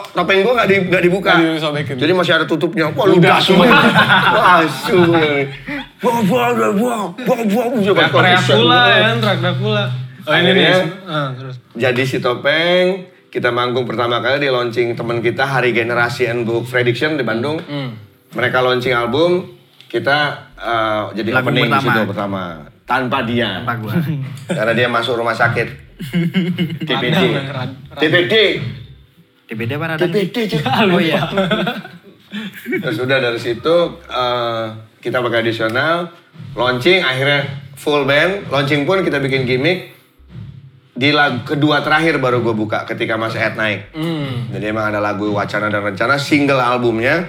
topeng 0.09 0.39
gua 0.41 0.53
nggak 0.57 0.67
di, 0.67 0.75
nggak 0.89 1.03
dibuka. 1.05 1.31
Jadi 1.87 2.11
masih 2.11 2.33
ada 2.33 2.45
tutupnya. 2.45 2.89
Wah, 2.89 3.05
ludah 3.05 3.37
semua. 3.37 3.69
Wah, 3.69 4.57
asu. 4.57 4.99
Wah, 5.05 6.17
wah, 6.25 6.49
wah, 6.49 6.71
wah, 6.73 7.01
wah, 7.13 7.39
wah, 7.45 7.67
wah. 7.69 7.93
Dracula 7.93 8.79
ya 8.89 8.99
kan, 9.05 9.15
Dracula. 9.21 9.83
Oh 10.25 10.33
ini 10.33 10.49
nih. 10.49 10.65
Akhirnya- 10.65 11.05
Ah, 11.05 11.29
terus. 11.31 11.55
Jadi 11.71 12.01
si 12.03 12.17
topeng, 12.17 13.05
kita 13.35 13.51
manggung 13.51 13.83
pertama 13.83 14.23
kali 14.23 14.47
di 14.47 14.49
launching 14.49 14.95
teman 14.95 15.19
kita 15.19 15.43
Hari 15.43 15.75
Generasi 15.75 16.31
and 16.31 16.47
Book 16.47 16.71
Prediction 16.71 17.19
di 17.19 17.27
Bandung. 17.27 17.59
Hmm. 17.59 17.91
Mereka 18.31 18.63
launching 18.63 18.95
album, 18.95 19.59
kita 19.91 20.47
eh, 20.55 21.03
jadi 21.19 21.35
Lagu 21.35 21.51
opening 21.51 21.67
pertama. 21.67 21.83
situ 21.83 22.01
pertama. 22.07 22.41
Tanpa 22.87 23.27
dia. 23.27 23.59
Tanpa 23.59 23.75
gua. 23.83 23.93
Karena 24.63 24.71
dia 24.71 24.87
masuk 24.87 25.19
rumah 25.19 25.35
sakit. 25.35 25.67
TPD. 26.87 27.19
TPD. 27.99 28.33
TBD 29.51 29.71
apa 29.75 29.85
radang? 29.91 30.07
TPD. 30.15 30.35
Cik. 30.55 30.63
Oh 30.95 31.01
iya. 31.03 31.19
Terus 32.71 32.97
udah 33.03 33.19
dari 33.19 33.39
situ 33.43 33.75
eh, 33.99 34.65
kita 35.03 35.19
pakai 35.19 35.43
additional, 35.43 36.07
launching 36.55 37.03
akhirnya 37.03 37.67
full 37.75 38.07
band, 38.07 38.47
launching 38.47 38.87
pun 38.87 39.03
kita 39.03 39.19
bikin 39.19 39.43
gimmick. 39.43 39.94
Di 40.95 41.11
lagu 41.11 41.43
kedua 41.43 41.83
terakhir 41.83 42.23
baru 42.23 42.39
gue 42.39 42.55
buka 42.55 42.87
ketika 42.87 43.19
Mas 43.19 43.35
Ed 43.35 43.59
naik. 43.59 43.91
Hmm. 43.91 44.47
Jadi 44.55 44.71
emang 44.71 44.87
ada 44.87 45.03
lagu 45.03 45.27
Wacana 45.27 45.67
dan 45.67 45.83
Rencana 45.83 46.15
single 46.15 46.63
albumnya 46.63 47.27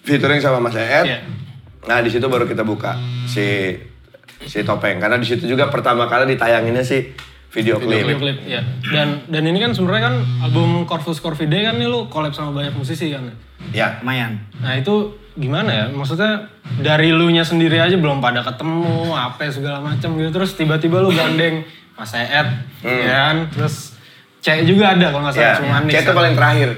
featuring 0.00 0.40
sama 0.40 0.64
Mas 0.64 0.80
Ed. 0.80 1.04
Iya. 1.04 1.20
Nah 1.84 2.00
di 2.00 2.08
situ 2.08 2.24
baru 2.24 2.48
kita 2.48 2.64
buka 2.64 2.96
si 3.28 3.76
si 4.40 4.64
topeng 4.64 4.96
karena 4.96 5.20
di 5.20 5.28
situ 5.28 5.44
juga 5.44 5.68
pertama 5.68 6.08
kali 6.08 6.32
ditayanginnya 6.32 6.80
si 6.80 7.12
video 7.52 7.76
klip. 7.76 8.08
Video 8.08 8.16
klip, 8.16 8.38
ya. 8.48 8.64
Dan 8.88 9.28
dan 9.28 9.42
ini 9.44 9.60
kan 9.60 9.76
sebenarnya 9.76 10.08
kan 10.08 10.16
album 10.48 10.88
Corvus 10.88 11.20
Corvidae 11.20 11.68
kan 11.68 11.76
nih 11.76 11.84
lu 11.84 12.08
collab 12.08 12.32
sama 12.32 12.56
banyak 12.56 12.72
musisi 12.72 13.12
kan. 13.12 13.28
Ya. 13.76 14.00
Lumayan. 14.00 14.40
Nah 14.64 14.80
itu 14.80 15.20
gimana 15.36 15.68
ya? 15.68 15.84
Maksudnya 15.92 16.48
dari 16.80 17.12
lu 17.12 17.28
nya 17.28 17.44
sendiri 17.44 17.76
aja 17.76 17.92
belum 17.98 18.24
pada 18.24 18.40
ketemu, 18.40 19.12
apa 19.12 19.50
segala 19.52 19.84
macam 19.84 20.16
gitu. 20.16 20.30
Terus 20.32 20.56
tiba-tiba 20.56 21.04
lu 21.04 21.12
gandeng 21.12 21.66
Mas 22.00 22.16
Eet, 22.16 22.48
ya 22.80 23.28
kan? 23.28 23.36
Terus 23.52 23.92
C 24.40 24.64
juga 24.64 24.96
ada 24.96 25.12
kalau 25.12 25.28
nggak 25.28 25.36
salah, 25.36 25.52
Ya, 25.52 25.60
cuma 25.60 25.74
Anis. 25.84 25.92
C 25.92 25.96
itu 26.00 26.08
kan? 26.08 26.16
paling 26.16 26.34
terakhir 26.34 26.68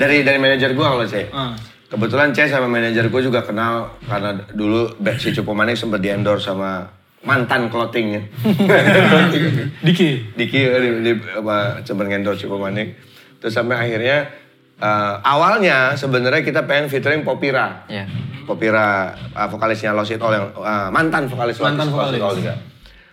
dari 0.00 0.16
dari 0.24 0.38
manajer 0.40 0.72
gua 0.72 0.96
kalau 0.96 1.04
C. 1.04 1.28
Ah. 1.28 1.52
Kebetulan 1.90 2.32
C 2.32 2.48
sama 2.48 2.70
manajer 2.70 3.10
gue 3.10 3.20
juga 3.20 3.42
kenal 3.42 3.98
karena 4.06 4.40
dulu 4.54 4.94
si 5.18 5.34
Cupu 5.34 5.52
Manik 5.52 5.74
sempat 5.74 5.98
di 5.98 6.08
endorse 6.08 6.46
sama 6.48 6.86
mantan 7.26 7.66
clothingnya. 7.66 8.24
Diki. 9.86 10.32
Diki 10.38 10.60
di, 10.70 10.90
di 11.02 11.12
apa 11.34 11.82
sempat 11.82 12.06
endorse 12.08 12.46
Cupu 12.46 12.62
Manik. 12.62 12.94
Terus 13.42 13.58
sampai 13.58 13.74
akhirnya 13.74 14.30
eh, 14.78 15.14
awalnya 15.26 15.98
sebenarnya 15.98 16.46
kita 16.46 16.62
pengen 16.64 16.86
featuring 16.86 17.26
Popira. 17.26 17.84
Iya. 17.90 18.06
Popira 18.46 19.14
uh, 19.34 19.46
vokalisnya 19.46 19.94
Lost 19.94 20.10
It 20.10 20.18
All 20.18 20.34
yang 20.34 20.50
uh, 20.58 20.90
mantan 20.90 21.30
vokalis 21.30 21.58
Mantan 21.62 21.86
Lost 21.90 22.14
It 22.14 22.18
vokalis. 22.18 22.22
All 22.22 22.34
juga. 22.38 22.54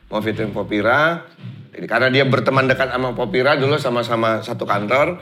Mau 0.08 0.22
featuring 0.24 0.54
Popira 0.54 1.22
Jadi, 1.78 1.86
karena 1.86 2.10
dia 2.10 2.26
berteman 2.26 2.66
dekat 2.66 2.90
sama 2.90 3.14
Popira 3.14 3.54
dulu 3.54 3.78
sama-sama 3.78 4.42
satu 4.42 4.66
kantor. 4.66 5.22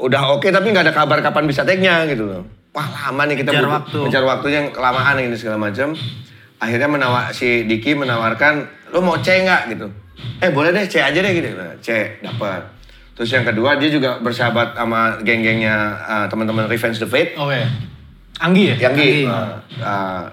Udah 0.00 0.32
oke 0.32 0.48
tapi 0.48 0.72
nggak 0.72 0.88
ada 0.88 0.94
kabar 0.96 1.20
kapan 1.20 1.44
bisa 1.44 1.60
take-nya 1.62 2.08
gitu 2.08 2.24
loh. 2.24 2.42
Wah 2.72 2.88
lama 2.88 3.28
nih 3.28 3.44
kita 3.44 3.52
butuh- 3.52 3.68
waktu. 3.68 3.98
ngejar 4.08 4.24
waktunya 4.24 4.58
yang 4.64 4.70
kelamaan 4.72 5.20
ini 5.20 5.36
segala 5.36 5.60
macam. 5.60 5.92
Akhirnya 6.56 6.88
menawar 6.88 7.28
si 7.36 7.68
Diki 7.68 7.92
menawarkan, 7.92 8.64
lo 8.96 9.04
mau 9.04 9.20
C 9.20 9.44
nggak 9.44 9.76
gitu? 9.76 9.86
Eh 10.40 10.48
boleh 10.48 10.72
deh 10.72 10.88
C 10.88 11.04
aja 11.04 11.20
deh 11.20 11.32
gitu. 11.36 11.52
Nah, 11.52 11.76
C 11.84 12.16
dapat. 12.24 12.64
Terus 13.12 13.28
yang 13.28 13.44
kedua 13.44 13.76
dia 13.76 13.92
juga 13.92 14.16
bersahabat 14.24 14.72
sama 14.72 15.20
geng-gengnya 15.20 16.00
uh, 16.00 16.26
teman-teman 16.32 16.64
Revenge 16.64 16.96
the 16.96 17.04
Fate. 17.04 17.36
Oke. 17.36 17.60
Anggi 18.40 18.72
ya? 18.72 18.88
Yang 18.88 18.94
Gi, 18.96 19.10
uh, 19.28 19.52
uh, 19.84 20.24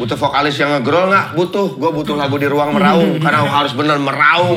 butuh 0.00 0.16
vokalis 0.16 0.56
yang 0.56 0.72
ngegrol 0.72 1.12
nggak? 1.12 1.36
Butuh, 1.36 1.76
gue 1.76 1.90
butuh 1.92 2.16
lagu 2.16 2.40
di 2.40 2.48
ruang 2.48 2.72
meraung 2.72 3.20
karena 3.24 3.44
harus 3.44 3.76
bener 3.76 4.00
meraung. 4.00 4.56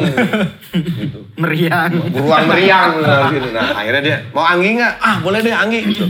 gitu. 0.71 1.19
Meriang. 1.35 1.91
Ruang 2.15 2.47
meriang 2.47 2.91
gitu. 3.35 3.47
Nah 3.51 3.75
akhirnya 3.75 4.01
dia 4.01 4.17
mau 4.31 4.47
Anggi 4.47 4.79
nggak? 4.79 4.93
Ah 5.03 5.19
boleh 5.19 5.43
deh 5.43 5.51
Anggi. 5.51 5.83
Gitu. 5.91 6.07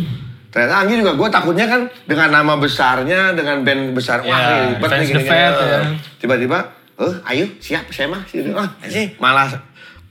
Ternyata 0.53 0.85
Anggi 0.85 0.93
juga 1.01 1.17
gue 1.17 1.29
takutnya 1.33 1.65
kan 1.65 1.81
dengan 2.05 2.29
nama 2.29 2.53
besarnya, 2.61 3.33
dengan 3.33 3.65
band 3.65 3.97
besar, 3.97 4.21
wah 4.21 4.37
Ya, 4.37 4.69
ini 4.69 4.77
ribet 4.77 4.89
nih. 5.17 5.25
Fat, 5.25 5.53
ya. 5.57 5.79
Tiba-tiba, 6.21 6.57
eh 7.01 7.13
ayo 7.33 7.45
siap 7.57 7.89
saya 7.89 8.13
mah. 8.13 8.21
Gitu. 8.29 8.53
Ah, 8.53 8.69
sih 8.85 9.17
malah 9.17 9.49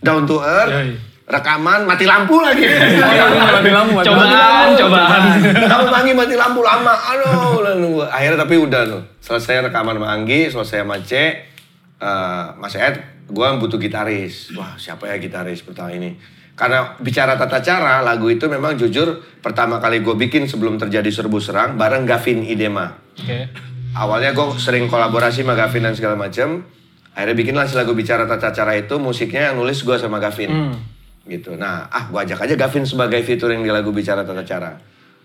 down 0.03 0.27
to 0.27 0.43
earth, 0.43 0.75
Yoi. 0.75 0.99
Rekaman 1.33 1.89
mati 1.89 2.05
lampu 2.05 2.37
lagi. 2.45 2.69
Mati 2.69 3.71
lampu, 3.73 3.91
mati 3.97 4.09
Cobaan, 4.13 4.69
cobaan. 4.77 5.23
Kamu 5.57 5.87
Anggi 5.89 6.13
mati 6.13 6.35
lampu 6.37 6.61
lama, 6.61 6.93
aduh, 6.93 8.05
akhirnya 8.05 8.45
tapi 8.45 8.61
udah 8.61 8.83
tuh, 8.85 9.03
selesai 9.25 9.73
rekaman 9.73 9.97
sama 9.97 10.09
Anggi, 10.13 10.53
selesai 10.53 10.85
sama 10.85 11.01
C, 11.01 11.13
eh, 11.17 12.45
Mas 12.61 12.77
Ed, 12.77 13.01
gue 13.33 13.49
butuh 13.57 13.81
gitaris. 13.81 14.53
Wah 14.53 14.77
siapa 14.77 15.09
ya 15.09 15.17
gitaris 15.17 15.65
pertama 15.65 15.89
ini? 15.97 16.13
Karena 16.53 17.01
bicara 17.01 17.41
tata 17.41 17.65
cara, 17.65 18.05
lagu 18.05 18.29
itu 18.29 18.45
memang 18.45 18.77
jujur 18.77 19.25
pertama 19.41 19.81
kali 19.81 20.05
gue 20.05 20.13
bikin 20.13 20.45
sebelum 20.45 20.77
terjadi 20.77 21.09
serbu 21.09 21.41
serang 21.41 21.81
bareng 21.81 22.05
Gavin 22.05 22.45
Idema. 22.45 22.93
Oke. 23.17 23.49
Awalnya 23.97 24.37
gue 24.37 24.61
sering 24.61 24.85
kolaborasi 24.85 25.49
sama 25.49 25.57
Gavin 25.57 25.89
dan 25.89 25.97
segala 25.97 26.17
macam. 26.21 26.61
Akhirnya 27.13 27.37
bikinlah 27.37 27.65
si 27.69 27.77
lagu 27.77 27.93
bicara 27.97 28.25
tata 28.25 28.53
cara 28.53 28.73
itu, 28.77 28.97
musiknya 29.01 29.53
yang 29.53 29.61
nulis 29.61 29.81
gue 29.85 29.97
sama 29.97 30.21
Gavin 30.21 30.49
Hmm. 30.53 30.77
Gitu. 31.27 31.55
Nah, 31.55 31.87
ah 31.89 32.11
gua 32.11 32.27
ajak 32.27 32.43
aja 32.47 32.55
Gavin 32.59 32.87
sebagai 32.87 33.23
featuring 33.23 33.63
di 33.63 33.71
lagu 33.71 33.95
Bicara 33.95 34.27
Tata 34.27 34.43
Cara. 34.43 34.73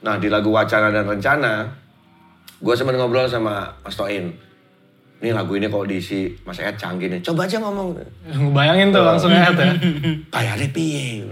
Nah, 0.06 0.22
di 0.22 0.30
lagu 0.30 0.54
Wacana 0.54 0.94
dan 0.94 1.10
Rencana, 1.10 1.66
gua 2.62 2.74
sempat 2.78 2.94
ngobrol 2.98 3.26
sama 3.26 3.74
Mas 3.82 3.98
Toin. 3.98 4.30
Ini 5.18 5.34
lagu 5.34 5.58
ini 5.58 5.66
kalau 5.66 5.82
diisi 5.82 6.30
Mas 6.46 6.62
Ed 6.62 6.78
canggih 6.78 7.10
nih. 7.10 7.26
Coba 7.26 7.50
aja 7.50 7.58
ngomong. 7.58 7.98
Bayangin 8.54 8.94
tuh 8.94 9.02
langsung 9.02 9.34
Eet 9.34 9.58
ya. 9.58 9.74
Bayarnya 10.34 10.70
piye? 10.70 11.26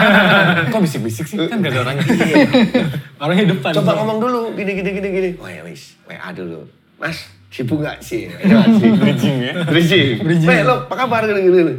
Kok 0.72 0.80
bisik-bisik 0.80 1.28
sih? 1.28 1.36
Kan 1.44 1.60
gak 1.60 1.76
ada 1.76 1.84
orangnya. 1.84 2.04
Orangnya 3.20 3.52
depan. 3.52 3.76
Coba 3.76 3.92
ngomong 4.00 4.24
dulu, 4.24 4.40
gini 4.56 4.80
gini 4.80 4.90
gini 4.96 5.08
gini. 5.12 5.30
Oh 5.36 5.44
ya 5.52 5.60
wis, 5.68 6.00
WA 6.08 6.32
dulu. 6.32 6.64
Mas, 6.96 7.28
sibuk 7.52 7.84
gak 7.84 8.00
sih? 8.00 8.24
Bridging 9.04 9.36
ya. 9.52 9.52
Bridging. 9.68 10.24
Weh, 10.24 10.64
lo 10.64 10.88
apa 10.88 10.94
kabar 10.96 11.28
gini, 11.28 11.40
gini, 11.44 11.56
gini. 11.60 11.74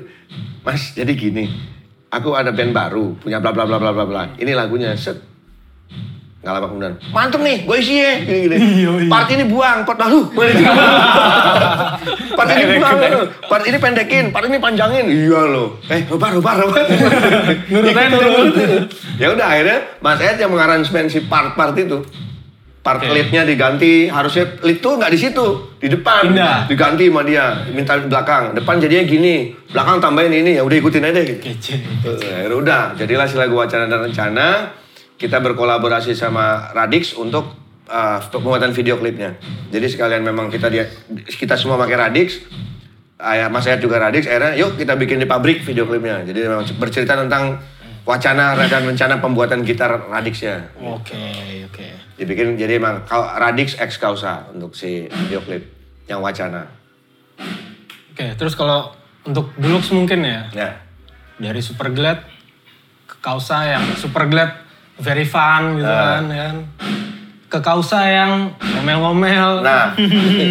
Mas, 0.62 0.94
jadi 0.94 1.10
gini. 1.18 1.50
Aku 2.08 2.32
ada 2.40 2.56
band 2.56 2.72
baru, 2.72 3.20
punya 3.20 3.44
bla 3.44 3.52
bla 3.52 3.68
bla 3.68 3.78
bla 3.80 3.92
bla 3.92 4.06
bla. 4.08 4.24
Ini 4.40 4.56
lagunya 4.56 4.96
set. 4.96 5.20
Gak 6.38 6.54
lama 6.54 6.70
kemudian, 6.72 6.96
mantep 7.12 7.44
nih, 7.44 7.68
gue 7.68 7.78
isi 7.82 8.00
ya. 8.00 8.24
Gini, 8.24 8.40
gini. 8.48 8.56
Iya, 8.56 8.92
iya. 9.04 9.12
Part 9.12 9.28
ini 9.36 9.44
buang, 9.52 9.84
part 9.84 10.00
lalu. 10.00 10.32
part 12.40 12.50
ini 12.56 12.64
buang, 12.80 12.98
part 13.52 13.64
ini 13.68 13.78
pendekin, 13.82 14.32
part 14.32 14.48
ini 14.48 14.56
panjangin. 14.56 15.12
Iya 15.12 15.42
loh. 15.44 15.76
Eh, 15.92 16.08
rubah, 16.08 16.32
rubah, 16.40 16.54
rubah. 16.64 16.80
Nurut 17.68 17.92
ya 19.20 19.28
udah 19.34 19.48
akhirnya 19.50 19.78
Mas 20.00 20.24
Ed 20.24 20.40
yang 20.40 20.56
mengaransemen 20.56 21.12
si 21.12 21.20
part-part 21.28 21.76
itu. 21.76 22.00
Part 22.88 23.04
Oke. 23.04 23.12
leadnya 23.12 23.44
diganti, 23.44 24.08
harusnya 24.08 24.48
lead 24.64 24.80
tuh 24.80 24.96
nggak 24.96 25.12
di 25.12 25.20
situ, 25.20 25.76
di 25.76 25.92
depan. 25.92 26.32
Pindah. 26.32 26.72
Diganti 26.72 27.12
sama 27.12 27.28
dia, 27.28 27.68
minta 27.76 28.00
di 28.00 28.08
belakang. 28.08 28.56
Depan 28.56 28.80
jadinya 28.80 29.04
gini, 29.04 29.52
belakang 29.68 30.00
tambahin 30.00 30.32
ini, 30.32 30.56
ya 30.56 30.64
udah 30.64 30.78
ikutin 30.80 31.04
aja 31.04 31.20
gitu. 31.20 31.52
Kece. 31.52 31.76
Eh, 32.08 32.32
akhirnya 32.32 32.56
udah, 32.56 32.82
jadilah 32.96 33.28
si 33.28 33.36
lagu 33.36 33.60
wacana 33.60 33.92
dan 33.92 34.08
rencana. 34.08 34.72
Kita 35.20 35.44
berkolaborasi 35.44 36.16
sama 36.16 36.72
Radix 36.72 37.12
untuk 37.20 37.60
uh, 37.92 38.24
pembuatan 38.32 38.72
video 38.72 38.96
klipnya. 38.96 39.36
Jadi 39.68 39.92
sekalian 39.92 40.24
memang 40.24 40.48
kita 40.48 40.72
dia 40.72 40.88
kita 41.28 41.60
semua 41.60 41.76
pakai 41.76 42.08
Radix. 42.08 42.40
Ayah 43.20 43.52
Mas 43.52 43.68
Ayat 43.68 43.84
juga 43.84 44.00
Radix. 44.00 44.32
Akhirnya 44.32 44.56
yuk 44.56 44.80
kita 44.80 44.96
bikin 44.96 45.20
di 45.20 45.28
pabrik 45.28 45.60
video 45.60 45.84
klipnya. 45.84 46.24
Jadi 46.24 46.40
memang 46.40 46.64
bercerita 46.80 47.20
tentang 47.20 47.60
wacana 48.08 48.56
dan 48.72 48.88
rencana 48.88 49.20
pembuatan 49.20 49.68
gitar 49.68 50.08
Radixnya. 50.08 50.72
Oke, 50.80 51.20
oke. 51.68 52.07
Dibikin 52.18 52.58
jadi 52.58 52.78
emang 52.78 53.06
Radix 53.38 53.78
X 53.78 53.98
Causa 53.98 54.50
untuk 54.50 54.74
si 54.74 55.06
video 55.06 55.38
klip 55.40 55.70
yang 56.06 56.20
wacana. 56.20 56.66
Oke, 58.12 58.34
terus 58.34 58.54
kalau 58.54 58.90
untuk 59.22 59.54
Deluxe 59.54 59.94
mungkin 59.94 60.26
ya, 60.26 60.50
Ya. 60.50 60.70
dari 61.38 61.62
Super 61.62 61.90
Glad 61.90 62.26
ke 63.06 63.16
Kausa 63.20 63.62
yang 63.64 63.86
Super 63.94 64.26
Glad 64.26 64.50
very 64.98 65.24
fun 65.24 65.78
gitu 65.78 65.86
Ah. 65.86 66.18
kan, 66.18 66.24
ya 66.28 66.44
kan. 66.44 66.58
Ke 67.48 67.60
Kausa 67.62 68.02
yang 68.04 68.32
ngomel-ngomel. 68.58 69.62
Nah, 69.62 69.94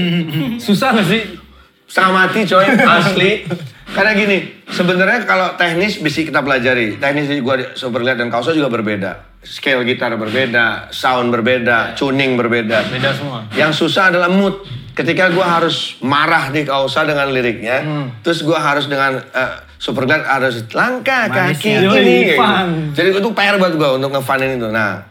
Susah 0.62 0.94
gak 0.94 1.04
sih? 1.04 1.22
setengah 1.86 2.12
mati 2.18 2.42
coy 2.42 2.66
asli 2.66 3.46
karena 3.88 4.10
gini 4.12 4.38
sebenarnya 4.66 5.22
kalau 5.22 5.54
teknis 5.54 6.02
bisa 6.02 6.18
kita 6.20 6.42
pelajari 6.42 6.98
teknis 6.98 7.30
gua 7.38 7.54
di 7.54 7.64
super 7.72 8.02
Glad 8.02 8.18
dan 8.18 8.26
kausa 8.26 8.50
juga 8.50 8.66
berbeda 8.66 9.35
scale 9.46 9.86
gitar 9.86 10.10
berbeda 10.18 10.90
sound 10.90 11.30
berbeda 11.30 11.94
tuning 11.94 12.34
berbeda. 12.34 12.90
Beda 12.90 13.10
semua. 13.14 13.46
yang 13.54 13.70
susah 13.70 14.10
adalah 14.10 14.26
mood. 14.26 14.66
Ketika 14.96 15.28
gua 15.28 15.60
harus 15.60 16.00
marah 16.00 16.48
di 16.48 16.64
kausa 16.64 17.04
dengan 17.04 17.28
liriknya 17.28 17.84
terus 18.24 18.40
gua 18.42 18.58
harus 18.58 18.88
dengan 18.88 19.20
eh, 19.20 19.54
super 19.76 20.08
Glad 20.08 20.24
harus 20.24 20.64
langkah 20.72 21.28
kaki 21.28 21.84
ini 21.84 22.32
gitu. 22.32 22.40
jadi 22.96 23.08
itu 23.20 23.28
PR 23.36 23.60
buat 23.60 23.76
gua 23.76 24.00
untuk 24.00 24.16
ngefunin 24.16 24.56
itu. 24.56 24.72
Nah 24.72 25.04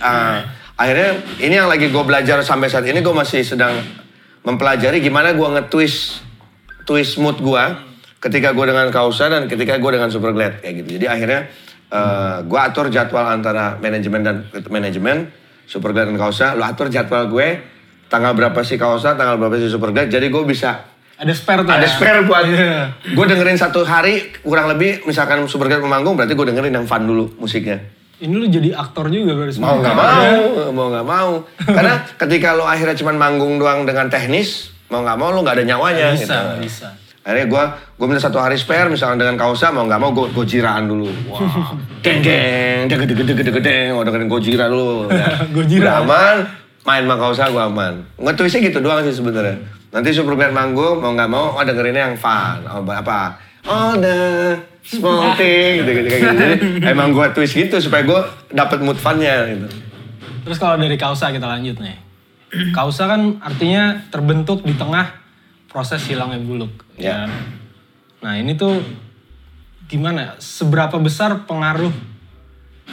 ah, 0.00 0.44
akhirnya 0.76 1.16
ini 1.40 1.54
yang 1.56 1.68
lagi 1.68 1.88
gue 1.88 2.04
belajar 2.04 2.44
sampai 2.44 2.68
saat 2.68 2.84
ini 2.84 3.00
gue 3.00 3.14
masih 3.14 3.42
sedang 3.42 3.80
mempelajari 4.44 5.00
gimana 5.00 5.32
gue 5.32 5.48
nge-twist 5.58 6.22
twist 6.86 7.18
mood 7.18 7.40
gue 7.40 7.64
ketika 8.22 8.52
gue 8.54 8.64
dengan 8.68 8.88
Kausa 8.92 9.32
dan 9.32 9.50
ketika 9.50 9.80
gue 9.80 9.90
dengan 9.90 10.08
Super 10.12 10.32
Glad 10.32 10.62
kayak 10.62 10.74
gitu. 10.82 10.88
Jadi 11.00 11.06
akhirnya 11.10 11.50
gue 12.42 12.60
atur 12.60 12.88
jadwal 12.88 13.24
antara 13.24 13.76
manajemen 13.76 14.20
dan 14.20 14.36
manajemen 14.66 15.30
Super 15.64 15.90
Glad 15.90 16.08
dan 16.08 16.16
Kausa. 16.16 16.52
Lo 16.52 16.62
atur 16.62 16.86
jadwal 16.86 17.26
gue 17.26 17.48
tanggal 18.06 18.32
berapa 18.32 18.58
sih 18.60 18.74
Kausa, 18.74 19.14
tanggal 19.14 19.34
berapa 19.36 19.56
sih 19.56 19.66
Super 19.66 19.90
Glad. 19.90 20.08
Jadi 20.08 20.26
gue 20.26 20.42
bisa 20.42 20.94
Ada 21.16 21.32
spare 21.32 21.64
tuh 21.64 21.72
ada 21.72 21.80
ya? 21.80 21.88
spare 21.88 22.20
buat 22.22 22.44
Iya. 22.44 22.92
gue 23.08 23.24
dengerin 23.24 23.56
satu 23.56 23.80
hari 23.82 24.36
kurang 24.38 24.68
lebih 24.68 25.00
misalkan 25.02 25.40
Super 25.46 25.66
Glad 25.66 25.80
memanggung 25.80 26.12
berarti 26.12 26.32
gue 26.32 26.46
dengerin 26.46 26.74
yang 26.74 26.84
fun 26.84 27.02
dulu 27.02 27.32
musiknya. 27.38 27.80
Ini 28.16 28.32
lu 28.32 28.44
jadi 28.44 28.72
aktor 28.72 29.08
juga 29.08 29.32
berarti. 29.34 29.56
Mau 29.56 29.76
nggak 29.76 29.92
mau, 29.92 30.32
mau 30.72 30.86
nggak 30.88 31.06
mau. 31.06 31.30
Karena 31.62 32.00
ketika 32.20 32.52
lo 32.52 32.64
akhirnya 32.64 32.92
cuma 32.94 33.12
manggung 33.12 33.56
doang 33.56 33.84
dengan 33.84 34.08
teknis, 34.08 34.72
mau 34.88 35.00
nggak 35.00 35.16
mau 35.16 35.28
lo 35.30 35.40
nggak 35.40 35.56
ada 35.56 35.64
nyawanya. 35.66 36.06
Bisa, 36.12 36.24
gitu. 36.24 36.36
bisa. 36.64 36.88
Akhirnya 37.26 37.50
gue 37.50 37.62
gue 37.98 38.06
minta 38.06 38.22
satu 38.22 38.38
hari 38.38 38.54
spare 38.54 38.86
misalkan 38.86 39.18
dengan 39.18 39.34
kausa 39.34 39.74
mau 39.74 39.82
nggak 39.82 39.98
mau 39.98 40.14
gue 40.14 40.30
gojiraan 40.30 40.86
dulu. 40.86 41.10
Wah, 41.26 41.74
deng, 41.98 42.22
deg 42.22 43.02
deg 43.02 43.18
deg 43.18 43.42
deg 43.42 43.58
deng, 43.66 43.98
mau 43.98 44.06
dengerin 44.06 44.30
gojira 44.30 44.70
dulu. 44.70 45.10
Ya. 45.10 45.42
Gojira. 45.58 45.82
Udah 45.82 45.94
aman, 46.06 46.36
main 46.86 47.02
sama 47.02 47.16
kausa 47.18 47.50
gue 47.50 47.58
aman. 47.58 47.94
Nge-twistnya 48.14 48.70
gitu 48.70 48.78
doang 48.78 49.02
sih 49.02 49.18
sebenarnya. 49.18 49.58
Nanti 49.90 50.14
super 50.14 50.38
band 50.38 50.54
manggung 50.54 51.02
mau 51.02 51.18
nggak 51.18 51.26
mau, 51.26 51.58
oh 51.58 51.62
dengerinnya 51.66 52.14
yang 52.14 52.14
fun. 52.14 52.62
Oh, 52.62 52.86
apa? 52.86 53.42
All 53.66 53.98
the 53.98 54.54
small 54.86 55.34
thing, 55.40 55.82
gitu, 55.82 55.90
gitu, 55.98 56.06
kayak 56.06 56.22
gitu. 56.30 56.38
Jadi, 56.38 56.56
emang 56.86 57.10
gue 57.10 57.26
twist 57.34 57.58
gitu 57.58 57.82
supaya 57.82 58.06
gue 58.06 58.20
dapet 58.54 58.78
mood 58.86 59.02
funnya 59.02 59.50
gitu. 59.50 59.66
Terus 60.46 60.62
kalau 60.62 60.78
dari 60.78 60.94
kausa 60.94 61.34
kita 61.34 61.42
lanjut 61.42 61.82
nih. 61.82 61.98
Kausa 62.70 63.10
kan 63.10 63.42
artinya 63.42 64.06
terbentuk 64.14 64.62
di 64.62 64.78
tengah 64.78 65.25
proses 65.76 66.00
hilangnya 66.08 66.40
buluk. 66.40 66.72
Ya. 66.96 67.28
Nah 68.24 68.32
ini 68.40 68.56
tuh 68.56 68.80
gimana? 69.84 70.18
ya? 70.24 70.30
Seberapa 70.40 70.96
besar 70.96 71.44
pengaruh 71.44 71.92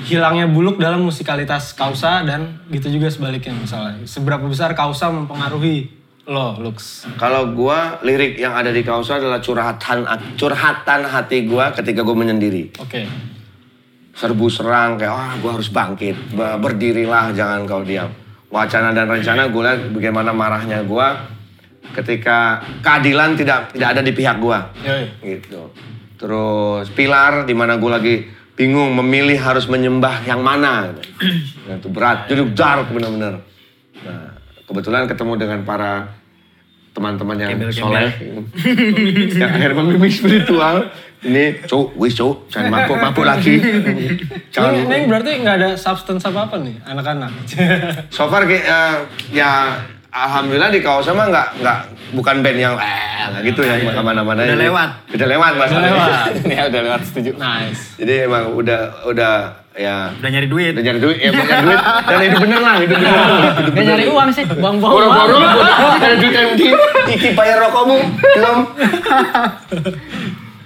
hilangnya 0.04 0.52
buluk 0.52 0.84
dalam 0.84 1.00
musikalitas 1.00 1.72
kausa 1.72 2.28
dan 2.28 2.60
gitu 2.68 2.92
juga 2.92 3.08
sebaliknya 3.08 3.56
misalnya. 3.56 4.04
Seberapa 4.04 4.44
besar 4.52 4.76
kausa 4.76 5.08
mempengaruhi 5.08 5.88
lo, 6.28 6.60
Lux? 6.60 7.08
Kalau 7.16 7.56
gua 7.56 8.04
lirik 8.04 8.36
yang 8.36 8.52
ada 8.52 8.72
di 8.72 8.84
Kausa 8.84 9.20
adalah 9.20 9.40
curhatan 9.40 10.04
curhatan 10.36 11.08
hati 11.08 11.48
gua 11.48 11.72
ketika 11.72 12.04
gua 12.04 12.20
menyendiri. 12.20 12.76
Oke. 12.84 13.08
Serbu 14.14 14.48
serang 14.52 15.00
kayak 15.00 15.12
ah 15.12 15.34
gua 15.40 15.56
harus 15.56 15.72
bangkit, 15.72 16.36
Be- 16.36 16.58
berdirilah 16.60 17.32
jangan 17.32 17.64
kau 17.64 17.84
diam. 17.84 18.12
Wacana 18.54 18.94
dan 18.94 19.10
rencana 19.10 19.50
gue 19.50 19.62
lihat 19.66 19.82
bagaimana 19.98 20.30
marahnya 20.30 20.86
gua 20.86 21.18
ketika 21.92 22.64
keadilan 22.80 23.36
tidak 23.36 23.76
tidak 23.76 23.88
ada 23.98 24.02
di 24.02 24.14
pihak 24.16 24.40
gua. 24.40 24.72
Yoi. 24.80 25.06
Gitu. 25.20 25.62
Terus 26.16 26.88
pilar 26.96 27.44
di 27.44 27.52
mana 27.52 27.76
gua 27.76 28.00
lagi 28.00 28.24
bingung 28.54 28.94
memilih 28.96 29.38
harus 29.42 29.68
menyembah 29.68 30.24
yang 30.24 30.40
mana. 30.40 30.92
Nah, 31.64 31.80
itu 31.80 31.88
berat, 31.88 32.28
jadi 32.28 32.44
dark 32.52 32.92
benar-benar. 32.92 33.40
Nah, 34.04 34.36
kebetulan 34.68 35.08
ketemu 35.08 35.40
dengan 35.40 35.64
para 35.64 36.12
teman-teman 36.94 37.36
yang 37.42 37.58
soleh 37.74 38.14
yang 39.42 39.50
akhirnya 39.50 39.78
membimbing 39.82 40.14
spiritual 40.14 40.94
ini 41.26 41.58
cuk 41.66 41.98
wis 41.98 42.14
cuk 42.14 42.46
jangan 42.54 42.70
mabuk 42.70 42.98
mabuk 43.02 43.26
lagi 43.26 43.58
jangan 44.54 44.78
Ini, 44.78 44.82
ini 44.86 44.98
berarti 45.10 45.32
nggak 45.42 45.56
ada 45.58 45.70
substance 45.74 46.22
apa-apa 46.30 46.62
nih 46.62 46.78
anak-anak? 46.86 47.32
so 48.14 48.30
far 48.30 48.46
kayak, 48.46 48.62
eh, 48.70 48.98
ya 49.34 49.82
alhamdulillah 50.14 50.70
di 50.70 50.80
kawasan 50.80 51.14
mah 51.14 51.28
nggak 51.28 51.48
nggak 51.60 51.78
bukan 52.14 52.36
band 52.40 52.58
yang 52.60 52.74
eh 52.76 53.26
nggak 53.26 53.42
gitu 53.46 53.60
ya 53.62 53.76
ke 53.82 54.00
mana-mana 54.00 54.40
Udah 54.40 54.48
Jadi- 54.48 54.64
lewat. 54.64 54.90
udah 55.10 55.28
lewat 55.28 55.52
mas 55.56 55.68
Udah 55.68 55.84
lewat. 55.84 56.10
Ini 56.46 56.56
udah 56.64 56.82
lewat 56.84 57.02
setuju. 57.04 57.30
nice. 57.36 57.82
jadi 57.96 58.14
emang 58.24 58.44
udah 58.54 58.80
udah 59.04 59.32
ya 59.74 60.14
Udah 60.14 60.30
nyari 60.30 60.46
duit. 60.46 60.72
udah 60.72 60.84
nyari 60.84 61.00
duit 61.00 61.18
ya 61.18 61.30
bukan 61.30 61.46
nyari 61.50 61.66
duit 61.66 61.82
dan 62.06 62.18
hidup 62.22 62.40
bener 62.40 62.60
lah 62.60 62.74
hidup 62.78 62.96
bener 62.96 63.12
hidup 63.58 63.76
nyari 63.76 64.04
uang 64.08 64.28
sih, 64.30 64.44
buang-buang 64.46 64.92
Boro-boro 64.94 65.34
uang. 65.34 65.98
ada 65.98 66.16
duit 66.16 66.32
yang 66.32 66.54
di 66.54 66.68
iki 67.10 67.28
bayar 67.34 67.58
rokokmu 67.64 67.98
belum. 68.32 68.58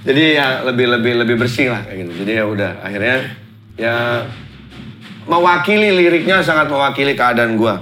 Jadi 0.04 0.24
ya 0.34 0.64
lebih 0.64 0.86
lebih 0.90 1.14
lebih 1.18 1.36
bersih 1.38 1.68
lah 1.68 1.84
kayak 1.84 1.98
gitu. 2.02 2.12
Jadi 2.24 2.32
ya 2.34 2.44
udah 2.44 2.72
akhirnya 2.80 3.16
ya 3.76 3.96
mewakili 5.24 5.94
liriknya 5.94 6.40
sangat 6.40 6.66
mewakili 6.66 7.12
keadaan 7.12 7.56
gua 7.56 7.78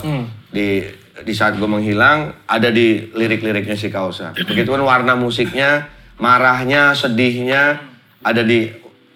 di 0.50 0.82
di 1.24 1.32
saat 1.32 1.56
gue 1.56 1.70
menghilang 1.70 2.44
ada 2.44 2.68
di 2.74 3.08
lirik-liriknya 3.16 3.80
si 3.80 3.88
Kausa. 3.88 4.36
Begitupun 4.36 4.84
warna 4.84 5.16
musiknya, 5.16 5.88
marahnya, 6.20 6.92
sedihnya 6.92 7.80
ada 8.20 8.44
di 8.44 8.68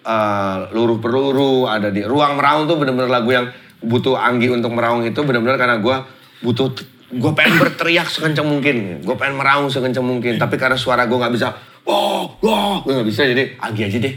eh, 0.06 0.58
luruh 0.72 0.96
peluru, 0.96 1.68
ada 1.68 1.92
di 1.92 2.00
ruang 2.00 2.40
meraung 2.40 2.64
tuh 2.64 2.80
bener-bener 2.80 3.12
lagu 3.12 3.28
yang 3.36 3.46
butuh 3.84 4.16
Anggi 4.16 4.48
untuk 4.48 4.72
meraung 4.72 5.04
itu 5.04 5.20
bener-bener 5.24 5.60
karena 5.60 5.76
gua 5.80 6.08
butuh 6.40 6.72
gue 7.10 7.32
pengen 7.34 7.58
berteriak 7.58 8.06
sekencang 8.06 8.46
mungkin, 8.46 9.02
gue 9.02 9.16
pengen 9.18 9.34
meraung 9.34 9.66
sekencang 9.66 10.06
mungkin, 10.06 10.38
tapi 10.38 10.54
karena 10.54 10.78
suara 10.78 11.10
gue 11.10 11.18
nggak 11.18 11.34
bisa, 11.34 11.50
wow, 11.82 12.38
wow, 12.38 12.86
gue 12.86 12.94
nggak 12.94 13.08
bisa 13.10 13.26
jadi 13.26 13.58
Anggi 13.58 13.82
aja 13.82 13.98
deh. 13.98 14.14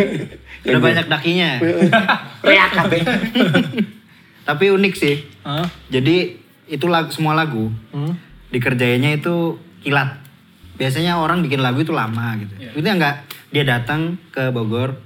Udah 0.68 0.80
banyak 0.82 1.06
dakinya. 1.08 1.50
Reak 2.46 2.70
kabeh. 2.76 3.00
Tapi 4.48 4.64
unik 4.70 4.94
sih. 4.94 5.16
Hah? 5.46 5.66
Jadi 5.88 6.45
itu 6.66 6.86
lagu, 6.86 7.08
semua 7.08 7.32
lagu 7.32 7.70
Hmm? 7.90 8.14
dikerjainnya 8.48 9.14
itu 9.14 9.54
kilat. 9.80 10.18
Biasanya 10.76 11.16
orang 11.16 11.40
bikin 11.40 11.58
lagu 11.58 11.80
itu 11.80 11.90
lama 11.90 12.36
gitu. 12.36 12.52
Itu 12.74 12.82
yang 12.82 12.96
enggak 12.96 13.22
dia 13.48 13.64
datang 13.64 14.20
ke 14.28 14.50
Bogor. 14.50 14.98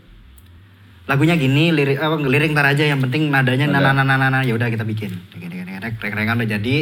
Lagunya 1.07 1.35
gini, 1.35 1.71
lirik 1.71 1.99
apa 1.99 2.17
lirik 2.17 2.51
ntar 2.51 2.67
aja 2.69 2.85
yang 2.85 2.99
penting 3.01 3.29
nadanya 3.29 3.67
nana 3.67 3.91
nana 3.93 4.15
nana 4.15 4.41
ya 4.41 4.55
udah 4.55 4.67
kita 4.67 4.83
bikin. 4.83 5.11
Gini 5.33 5.55
gini 5.57 5.73
rek 5.77 5.99
rek 5.99 6.13
rekan 6.13 6.39
udah 6.39 6.49
jadi. 6.49 6.77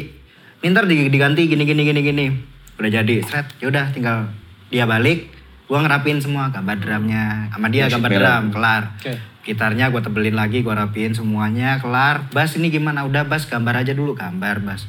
Ntar 0.60 0.84
di- 0.84 1.08
diganti 1.08 1.46
gini 1.46 1.64
gini 1.64 1.82
gini 1.82 2.00
gini. 2.02 2.26
Udah 2.76 2.90
jadi, 2.92 3.24
seret. 3.24 3.46
Ya 3.58 3.66
udah 3.66 3.88
tinggal 3.88 4.28
dia 4.68 4.84
balik, 4.84 5.32
gua 5.64 5.80
ngerapin 5.80 6.20
semua 6.20 6.46
gambar 6.48 6.76
drumnya 6.76 7.48
sama 7.50 7.66
dia 7.68 7.88
gambar 7.88 8.10
drum 8.10 8.44
kelar. 8.52 8.82
Gitarnya 9.48 9.88
gue 9.88 10.04
tebelin 10.04 10.36
lagi 10.36 10.60
gue 10.60 10.74
rapiin 10.76 11.16
semuanya 11.16 11.80
kelar 11.80 12.28
bass 12.36 12.60
ini 12.60 12.68
gimana 12.68 13.08
udah 13.08 13.24
bass 13.24 13.48
gambar 13.48 13.80
aja 13.80 13.96
dulu 13.96 14.12
gambar 14.12 14.60
bass 14.60 14.84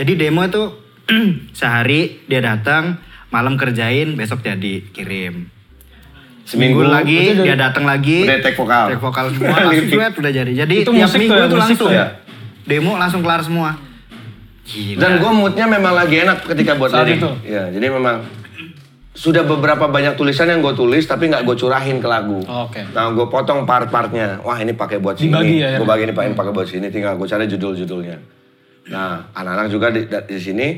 jadi 0.00 0.16
demo 0.16 0.48
itu 0.48 0.72
sehari 1.58 2.24
dia 2.24 2.40
datang 2.40 2.96
malam 3.28 3.60
kerjain 3.60 4.16
besok 4.16 4.40
jadi 4.40 4.88
kirim 4.96 5.52
Seminggu 6.48 6.80
Seminggu 6.80 6.82
lagi 6.88 7.36
dia 7.44 7.60
datang 7.60 7.84
lagi 7.84 8.24
udah 8.24 8.40
take 8.40 8.56
vokal. 8.56 8.86
take 8.88 9.02
vokal 9.04 9.26
semua 9.28 9.56
langsung 9.68 9.88
duet 9.92 10.12
udah 10.16 10.32
jadi 10.32 10.52
jadi 10.64 10.74
Itu 10.80 10.92
tiap 10.96 11.04
musik 11.04 11.20
minggu 11.20 11.36
tuh 11.36 11.36
ya, 11.36 11.44
itu 11.44 11.52
musik 11.52 11.60
langsung 11.68 11.90
ya? 11.92 12.06
demo 12.64 12.92
langsung 12.96 13.20
kelar 13.20 13.42
semua 13.44 13.70
Gila. 14.68 15.00
Dan 15.00 15.12
gue 15.24 15.32
moodnya 15.32 15.64
memang 15.64 15.96
lagi 15.96 16.28
enak 16.28 16.44
ketika 16.44 16.76
buat 16.76 16.92
Saat 16.92 17.08
lirik. 17.08 17.24
itu? 17.24 17.30
Ya, 17.48 17.72
jadi 17.72 17.88
memang 17.88 18.20
sudah 19.18 19.42
beberapa 19.42 19.90
banyak 19.90 20.14
tulisan 20.14 20.46
yang 20.46 20.62
gue 20.62 20.78
tulis 20.78 21.02
tapi 21.02 21.26
nggak 21.26 21.42
gue 21.42 21.56
curahin 21.58 21.98
ke 21.98 22.06
lagu. 22.06 22.38
Oke. 22.46 22.86
Nah, 22.94 23.10
gue 23.10 23.26
potong 23.26 23.66
part-partnya. 23.66 24.38
Wah, 24.46 24.54
ini 24.62 24.78
pakai 24.78 25.02
buat 25.02 25.18
sini. 25.18 25.34
Dibagi 25.34 25.56
ya, 25.58 25.68
ya? 25.74 25.78
Gue 25.82 25.86
bagi 25.90 26.06
ini 26.06 26.14
pakai 26.14 26.38
pakai 26.38 26.52
buat 26.54 26.68
sini. 26.70 26.86
Tinggal 26.86 27.18
gue 27.18 27.26
cari 27.26 27.50
judul-judulnya. 27.50 28.16
Nah, 28.94 29.26
anak-anak 29.34 29.66
juga 29.74 29.90
di, 29.90 30.06
di 30.06 30.38
sini. 30.38 30.68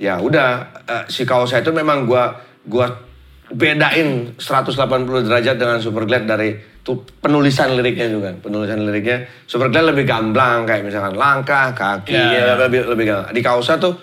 Ya 0.00 0.16
udah, 0.16 0.72
eh, 0.88 1.04
si 1.12 1.28
Kausa 1.28 1.60
itu 1.60 1.68
memang 1.68 2.08
gue 2.08 2.24
gua 2.64 2.88
bedain 3.52 4.32
180 4.40 5.28
derajat 5.28 5.60
dengan 5.60 5.76
Superglad 5.76 6.24
dari 6.24 6.56
tuh 6.80 7.04
penulisan 7.20 7.76
liriknya 7.76 8.08
juga. 8.08 8.32
Penulisan 8.32 8.80
liriknya 8.88 9.28
Superglad 9.44 9.92
lebih 9.92 10.08
gamblang 10.08 10.64
kayak 10.64 10.88
misalkan 10.88 11.12
langkah, 11.20 11.76
kaki, 11.76 12.16
Ya. 12.16 12.56
ya, 12.56 12.56
lebih 12.56 12.88
lebih 12.88 13.04
gamblang. 13.04 13.36
Di 13.36 13.42
Kausa 13.44 13.76
tuh 13.76 14.00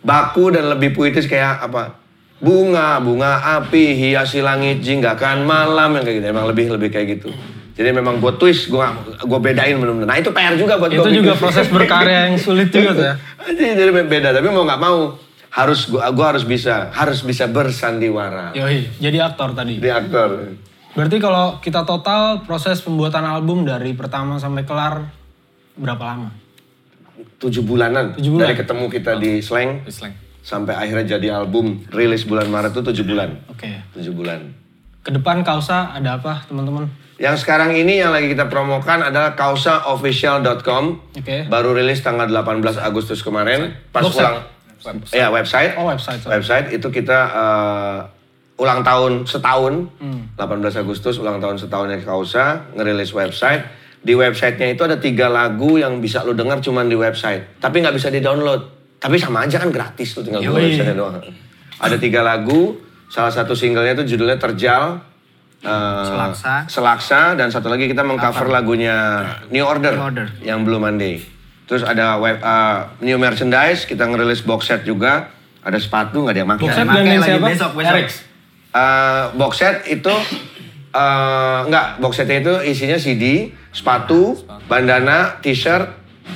baku 0.00 0.56
dan 0.56 0.72
lebih 0.72 0.96
puitis 0.96 1.28
kayak 1.28 1.68
apa? 1.68 2.05
Bunga, 2.36 3.00
bunga 3.00 3.32
api, 3.58 3.96
hiasi 3.96 4.44
langit, 4.44 4.84
jinggakan 4.84 5.48
malam 5.48 5.96
yang 5.96 6.04
kayak 6.04 6.16
gitu. 6.20 6.26
Emang 6.28 6.44
lebih 6.44 6.68
lebih 6.68 6.92
kayak 6.92 7.18
gitu. 7.18 7.32
Jadi 7.76 7.92
memang 7.92 8.20
gue 8.20 8.32
twist, 8.36 8.68
gue 8.68 8.80
gue 9.20 9.38
bedain 9.40 9.76
benar-benar. 9.76 10.08
Nah 10.08 10.16
itu 10.16 10.32
PR 10.32 10.56
juga 10.56 10.76
buat 10.76 10.88
Itu 10.88 11.00
gua 11.00 11.12
juga 11.12 11.32
bikin. 11.32 11.42
proses 11.44 11.66
berkarya 11.68 12.18
yang 12.28 12.36
sulit 12.36 12.68
juga 12.68 12.90
tuh 12.92 13.04
ya. 13.04 13.14
jadi, 13.52 13.72
jadi 13.76 13.90
beda, 13.92 14.28
tapi 14.32 14.48
mau 14.48 14.64
nggak 14.64 14.80
mau 14.80 14.98
harus 15.52 15.88
gua, 15.88 16.08
gua 16.08 16.26
harus 16.32 16.44
bisa 16.44 16.88
harus 16.92 17.20
bisa 17.20 17.44
bersandiwara 17.48 18.52
Yoi, 18.52 18.88
jadi 18.96 19.24
aktor 19.24 19.52
tadi. 19.52 19.76
di 19.76 19.88
aktor. 19.92 20.56
Berarti 20.96 21.16
kalau 21.20 21.60
kita 21.60 21.84
total 21.84 22.40
proses 22.44 22.80
pembuatan 22.80 23.24
album 23.24 23.68
dari 23.68 23.92
pertama 23.92 24.40
sampai 24.40 24.64
kelar 24.64 25.12
berapa 25.76 26.00
lama? 26.00 26.32
Tujuh 27.36 27.60
bulanan, 27.60 28.16
Tujuh 28.16 28.32
bulan? 28.32 28.48
dari 28.48 28.56
ketemu 28.56 28.84
kita 28.88 29.12
di 29.20 29.44
Slang 29.44 29.84
Di 29.84 29.92
slang. 29.92 30.12
Sampai 30.46 30.78
akhirnya 30.78 31.18
jadi 31.18 31.42
album 31.42 31.82
rilis 31.90 32.22
bulan 32.22 32.46
Maret 32.46 32.78
itu 32.78 32.82
tujuh 32.94 33.04
bulan. 33.10 33.34
Oke. 33.50 33.82
Tujuh 33.98 34.14
bulan. 34.14 34.54
Ke 35.02 35.10
depan 35.10 35.42
Kausa 35.42 35.90
ada 35.90 36.22
apa 36.22 36.46
teman-teman? 36.46 36.86
Yang 37.18 37.42
sekarang 37.42 37.74
ini 37.74 37.98
yang 37.98 38.14
lagi 38.14 38.30
kita 38.30 38.46
promokan 38.46 39.02
adalah 39.02 39.34
kausaofficial.com. 39.34 40.84
Oke. 41.18 41.50
Baru 41.50 41.74
rilis 41.74 41.98
tanggal 42.06 42.30
18 42.30 42.62
Agustus 42.78 43.26
kemarin. 43.26 43.74
Pas 43.90 44.06
Website? 44.06 44.22
ulang 44.22 44.36
ya 45.10 45.26
website. 45.34 45.74
Oh 45.74 45.90
website. 45.90 46.22
sorry. 46.22 46.38
Website 46.38 46.66
itu 46.78 46.86
kita 46.94 47.18
eh, 47.26 47.98
ulang 48.62 48.86
tahun 48.86 49.26
setahun. 49.26 49.74
Hmm. 49.98 50.30
18 50.38 50.62
Agustus 50.78 51.18
ulang 51.18 51.42
tahun 51.42 51.58
setahunnya 51.58 52.06
Kausa 52.06 52.70
ngerilis 52.78 53.10
website. 53.10 53.66
Di 54.06 54.14
websitenya 54.14 54.78
itu 54.78 54.86
ada 54.86 55.02
tiga 55.02 55.26
lagu 55.26 55.74
yang 55.82 55.98
bisa 55.98 56.22
lu 56.22 56.38
dengar 56.38 56.62
cuman 56.62 56.86
di 56.86 56.94
website. 56.94 57.58
Tapi 57.58 57.82
nggak 57.82 57.96
bisa 57.98 58.06
di-download. 58.14 58.75
Tapi 58.96 59.16
sama 59.20 59.44
aja 59.44 59.60
kan 59.60 59.70
gratis 59.70 60.16
lu 60.16 60.20
tinggal 60.24 60.42
Yoi. 60.42 60.72
website 60.72 60.96
doang. 60.96 61.20
Ada 61.76 61.96
tiga 62.00 62.24
lagu. 62.24 62.80
Salah 63.06 63.30
satu 63.30 63.54
singlenya 63.54 63.94
itu 63.94 64.16
judulnya 64.16 64.40
Terjal. 64.40 64.98
eh, 65.62 66.04
Selaksa. 66.04 66.54
Selaksa 66.68 67.20
dan 67.34 67.48
satu 67.48 67.72
lagi 67.72 67.88
kita 67.88 68.04
mengcover 68.04 68.46
lagunya 68.52 69.24
New 69.48 69.64
Order, 69.64 69.94
New 69.96 70.04
Order. 70.04 70.26
yang 70.44 70.62
Blue 70.62 70.78
Monday. 70.78 71.18
Terus 71.66 71.82
ada 71.82 72.18
web 72.18 72.38
eh, 72.38 72.78
new 73.02 73.18
merchandise, 73.18 73.88
kita 73.88 74.06
ngerilis 74.06 74.46
box 74.46 74.70
set 74.70 74.82
juga. 74.86 75.32
Ada 75.66 75.82
sepatu 75.82 76.22
nggak 76.22 76.34
ada 76.34 76.40
yang 76.44 76.50
pakai. 76.54 76.62
Box 76.62 76.72
set 76.76 76.86
siapa? 76.86 77.46
besok, 77.50 77.70
besok. 77.74 77.96
Eh, 78.76 79.24
box 79.34 79.52
set 79.56 79.76
itu 79.88 80.14
eh 80.96 81.58
enggak, 81.66 81.86
box 82.00 82.12
setnya 82.16 82.36
itu 82.40 82.54
isinya 82.72 82.96
CD, 82.96 83.52
sepatu, 83.68 84.36
bandana, 84.70 85.36
t-shirt, 85.44 85.88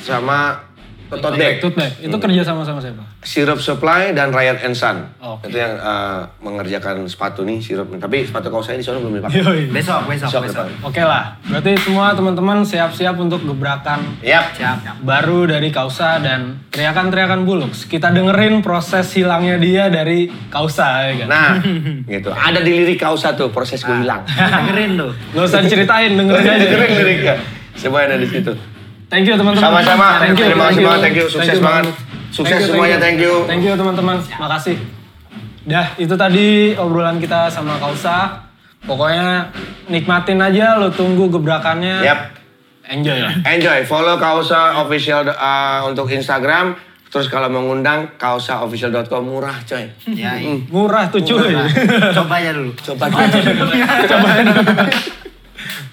sama 0.03 0.70
tote 1.11 1.35
bag. 1.35 1.59
Tote 1.59 1.75
bag. 1.75 1.93
Itu 1.99 2.17
kerja 2.17 2.41
sama 2.41 2.63
sama 2.63 2.79
siapa? 2.79 3.03
Syrup 3.21 3.59
Supply 3.59 4.15
dan 4.15 4.31
Riot 4.31 4.63
and 4.63 4.73
Sun. 4.73 5.03
Oke. 5.19 5.51
Itu 5.51 5.59
yang 5.59 5.75
eh, 5.75 6.21
mengerjakan 6.39 7.03
sepatu 7.05 7.43
nih, 7.43 7.59
sirup. 7.59 7.91
Tapi 7.91 8.23
sepatu 8.23 8.47
kaos 8.49 8.65
saya 8.65 8.79
di 8.79 8.85
sana 8.85 9.03
belum 9.03 9.19
dipakai. 9.19 9.43
Besok 9.69 10.07
besok 10.07 10.29
Besok 10.31 10.43
besok. 10.47 10.65
Oke 10.81 11.03
lah, 11.03 11.35
berarti 11.43 11.75
semua 11.77 12.15
teman-teman 12.15 12.63
siap-siap 12.63 13.17
untuk 13.17 13.43
gebrakan 13.43 14.23
Yap. 14.23 14.55
siap 14.55 14.79
baru 15.03 15.45
dari 15.45 15.69
Kausa 15.69 16.23
dan 16.23 16.63
teriakan-teriakan 16.71 17.43
Bulux. 17.43 17.85
Kita 17.85 18.15
dengerin 18.15 18.63
proses 18.63 19.11
hilangnya 19.13 19.59
dia 19.59 19.91
dari 19.91 20.31
Kausa 20.49 21.11
ya 21.11 21.25
kan? 21.25 21.29
Nah, 21.29 21.51
gitu. 22.15 22.31
Ada 22.31 22.61
di 22.61 22.71
lirik 22.71 23.01
kausa 23.01 23.35
tuh 23.35 23.51
proses 23.51 23.81
gue 23.81 23.97
hilang. 23.97 24.23
dengerin 24.29 24.95
tuh 24.95 25.11
Gak 25.33 25.45
usah 25.47 25.61
diceritain, 25.65 26.13
dengerin 26.15 26.45
aja. 26.53 26.57
Dengerin 26.61 26.91
liriknya. 27.01 27.37
Semua 27.75 28.05
ada 28.05 28.15
di 28.15 28.29
situ. 28.29 28.53
Thank 29.11 29.27
you 29.27 29.35
teman-teman. 29.35 29.67
Sama-sama. 29.67 30.23
Thank 30.23 30.39
you, 30.39 30.47
Terima 30.47 30.71
kasih 30.71 30.73
thank 30.73 30.79
you. 30.79 30.87
banget. 30.87 31.03
Thank 31.03 31.17
you. 31.19 31.27
Sukses 31.27 31.43
Thank 31.43 31.59
you 31.59 31.67
banget. 31.67 31.87
Sukses 32.31 32.61
semuanya. 32.71 32.99
Thank 33.03 33.19
you. 33.19 33.35
Thank 33.51 33.63
you 33.67 33.75
teman-teman. 33.75 34.17
Makasih. 34.39 34.77
Dah, 35.67 35.87
itu 35.99 36.15
tadi 36.15 36.79
obrolan 36.79 37.19
kita 37.19 37.51
sama 37.51 37.75
Kausa. 37.83 38.47
Pokoknya 38.87 39.51
nikmatin 39.91 40.41
aja, 40.41 40.79
lo 40.79 40.95
tunggu 40.95 41.27
gebrakannya. 41.29 42.07
Yap. 42.07 42.39
Enjoy 42.87 43.19
lah. 43.19 43.35
Enjoy. 43.51 43.83
Follow 43.83 44.15
Kausa 44.17 44.79
official 44.79 45.27
uh, 45.27 45.91
untuk 45.91 46.07
Instagram. 46.09 46.79
Terus 47.11 47.27
kalau 47.27 47.51
mau 47.51 47.67
ngundang 47.67 48.15
kausaofficial.com 48.15 49.27
murah 49.27 49.59
coy. 49.67 49.83
ya 50.15 50.39
iya. 50.39 50.55
Murah 50.71 51.11
tuh 51.11 51.19
cuy. 51.19 51.59
coba 52.15 52.39
aja 52.39 52.55
dulu 52.55 52.71
Coba 52.79 53.11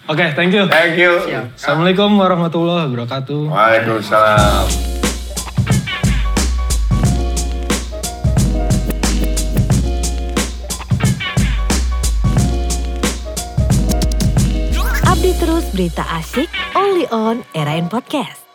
Oke, 0.08 0.24
thank 0.40 0.56
you. 0.56 0.63
Thank 0.72 0.96
you. 0.96 1.20
Assalamualaikum 1.60 2.16
warahmatullahi 2.16 2.88
wabarakatuh. 2.88 3.52
Waalaikumsalam. 3.52 4.66
Update 15.04 15.40
terus 15.44 15.66
berita 15.76 16.04
asyik 16.08 16.48
only 16.72 17.04
on 17.12 17.44
Era 17.52 17.76
in 17.76 17.92
Podcast. 17.92 18.47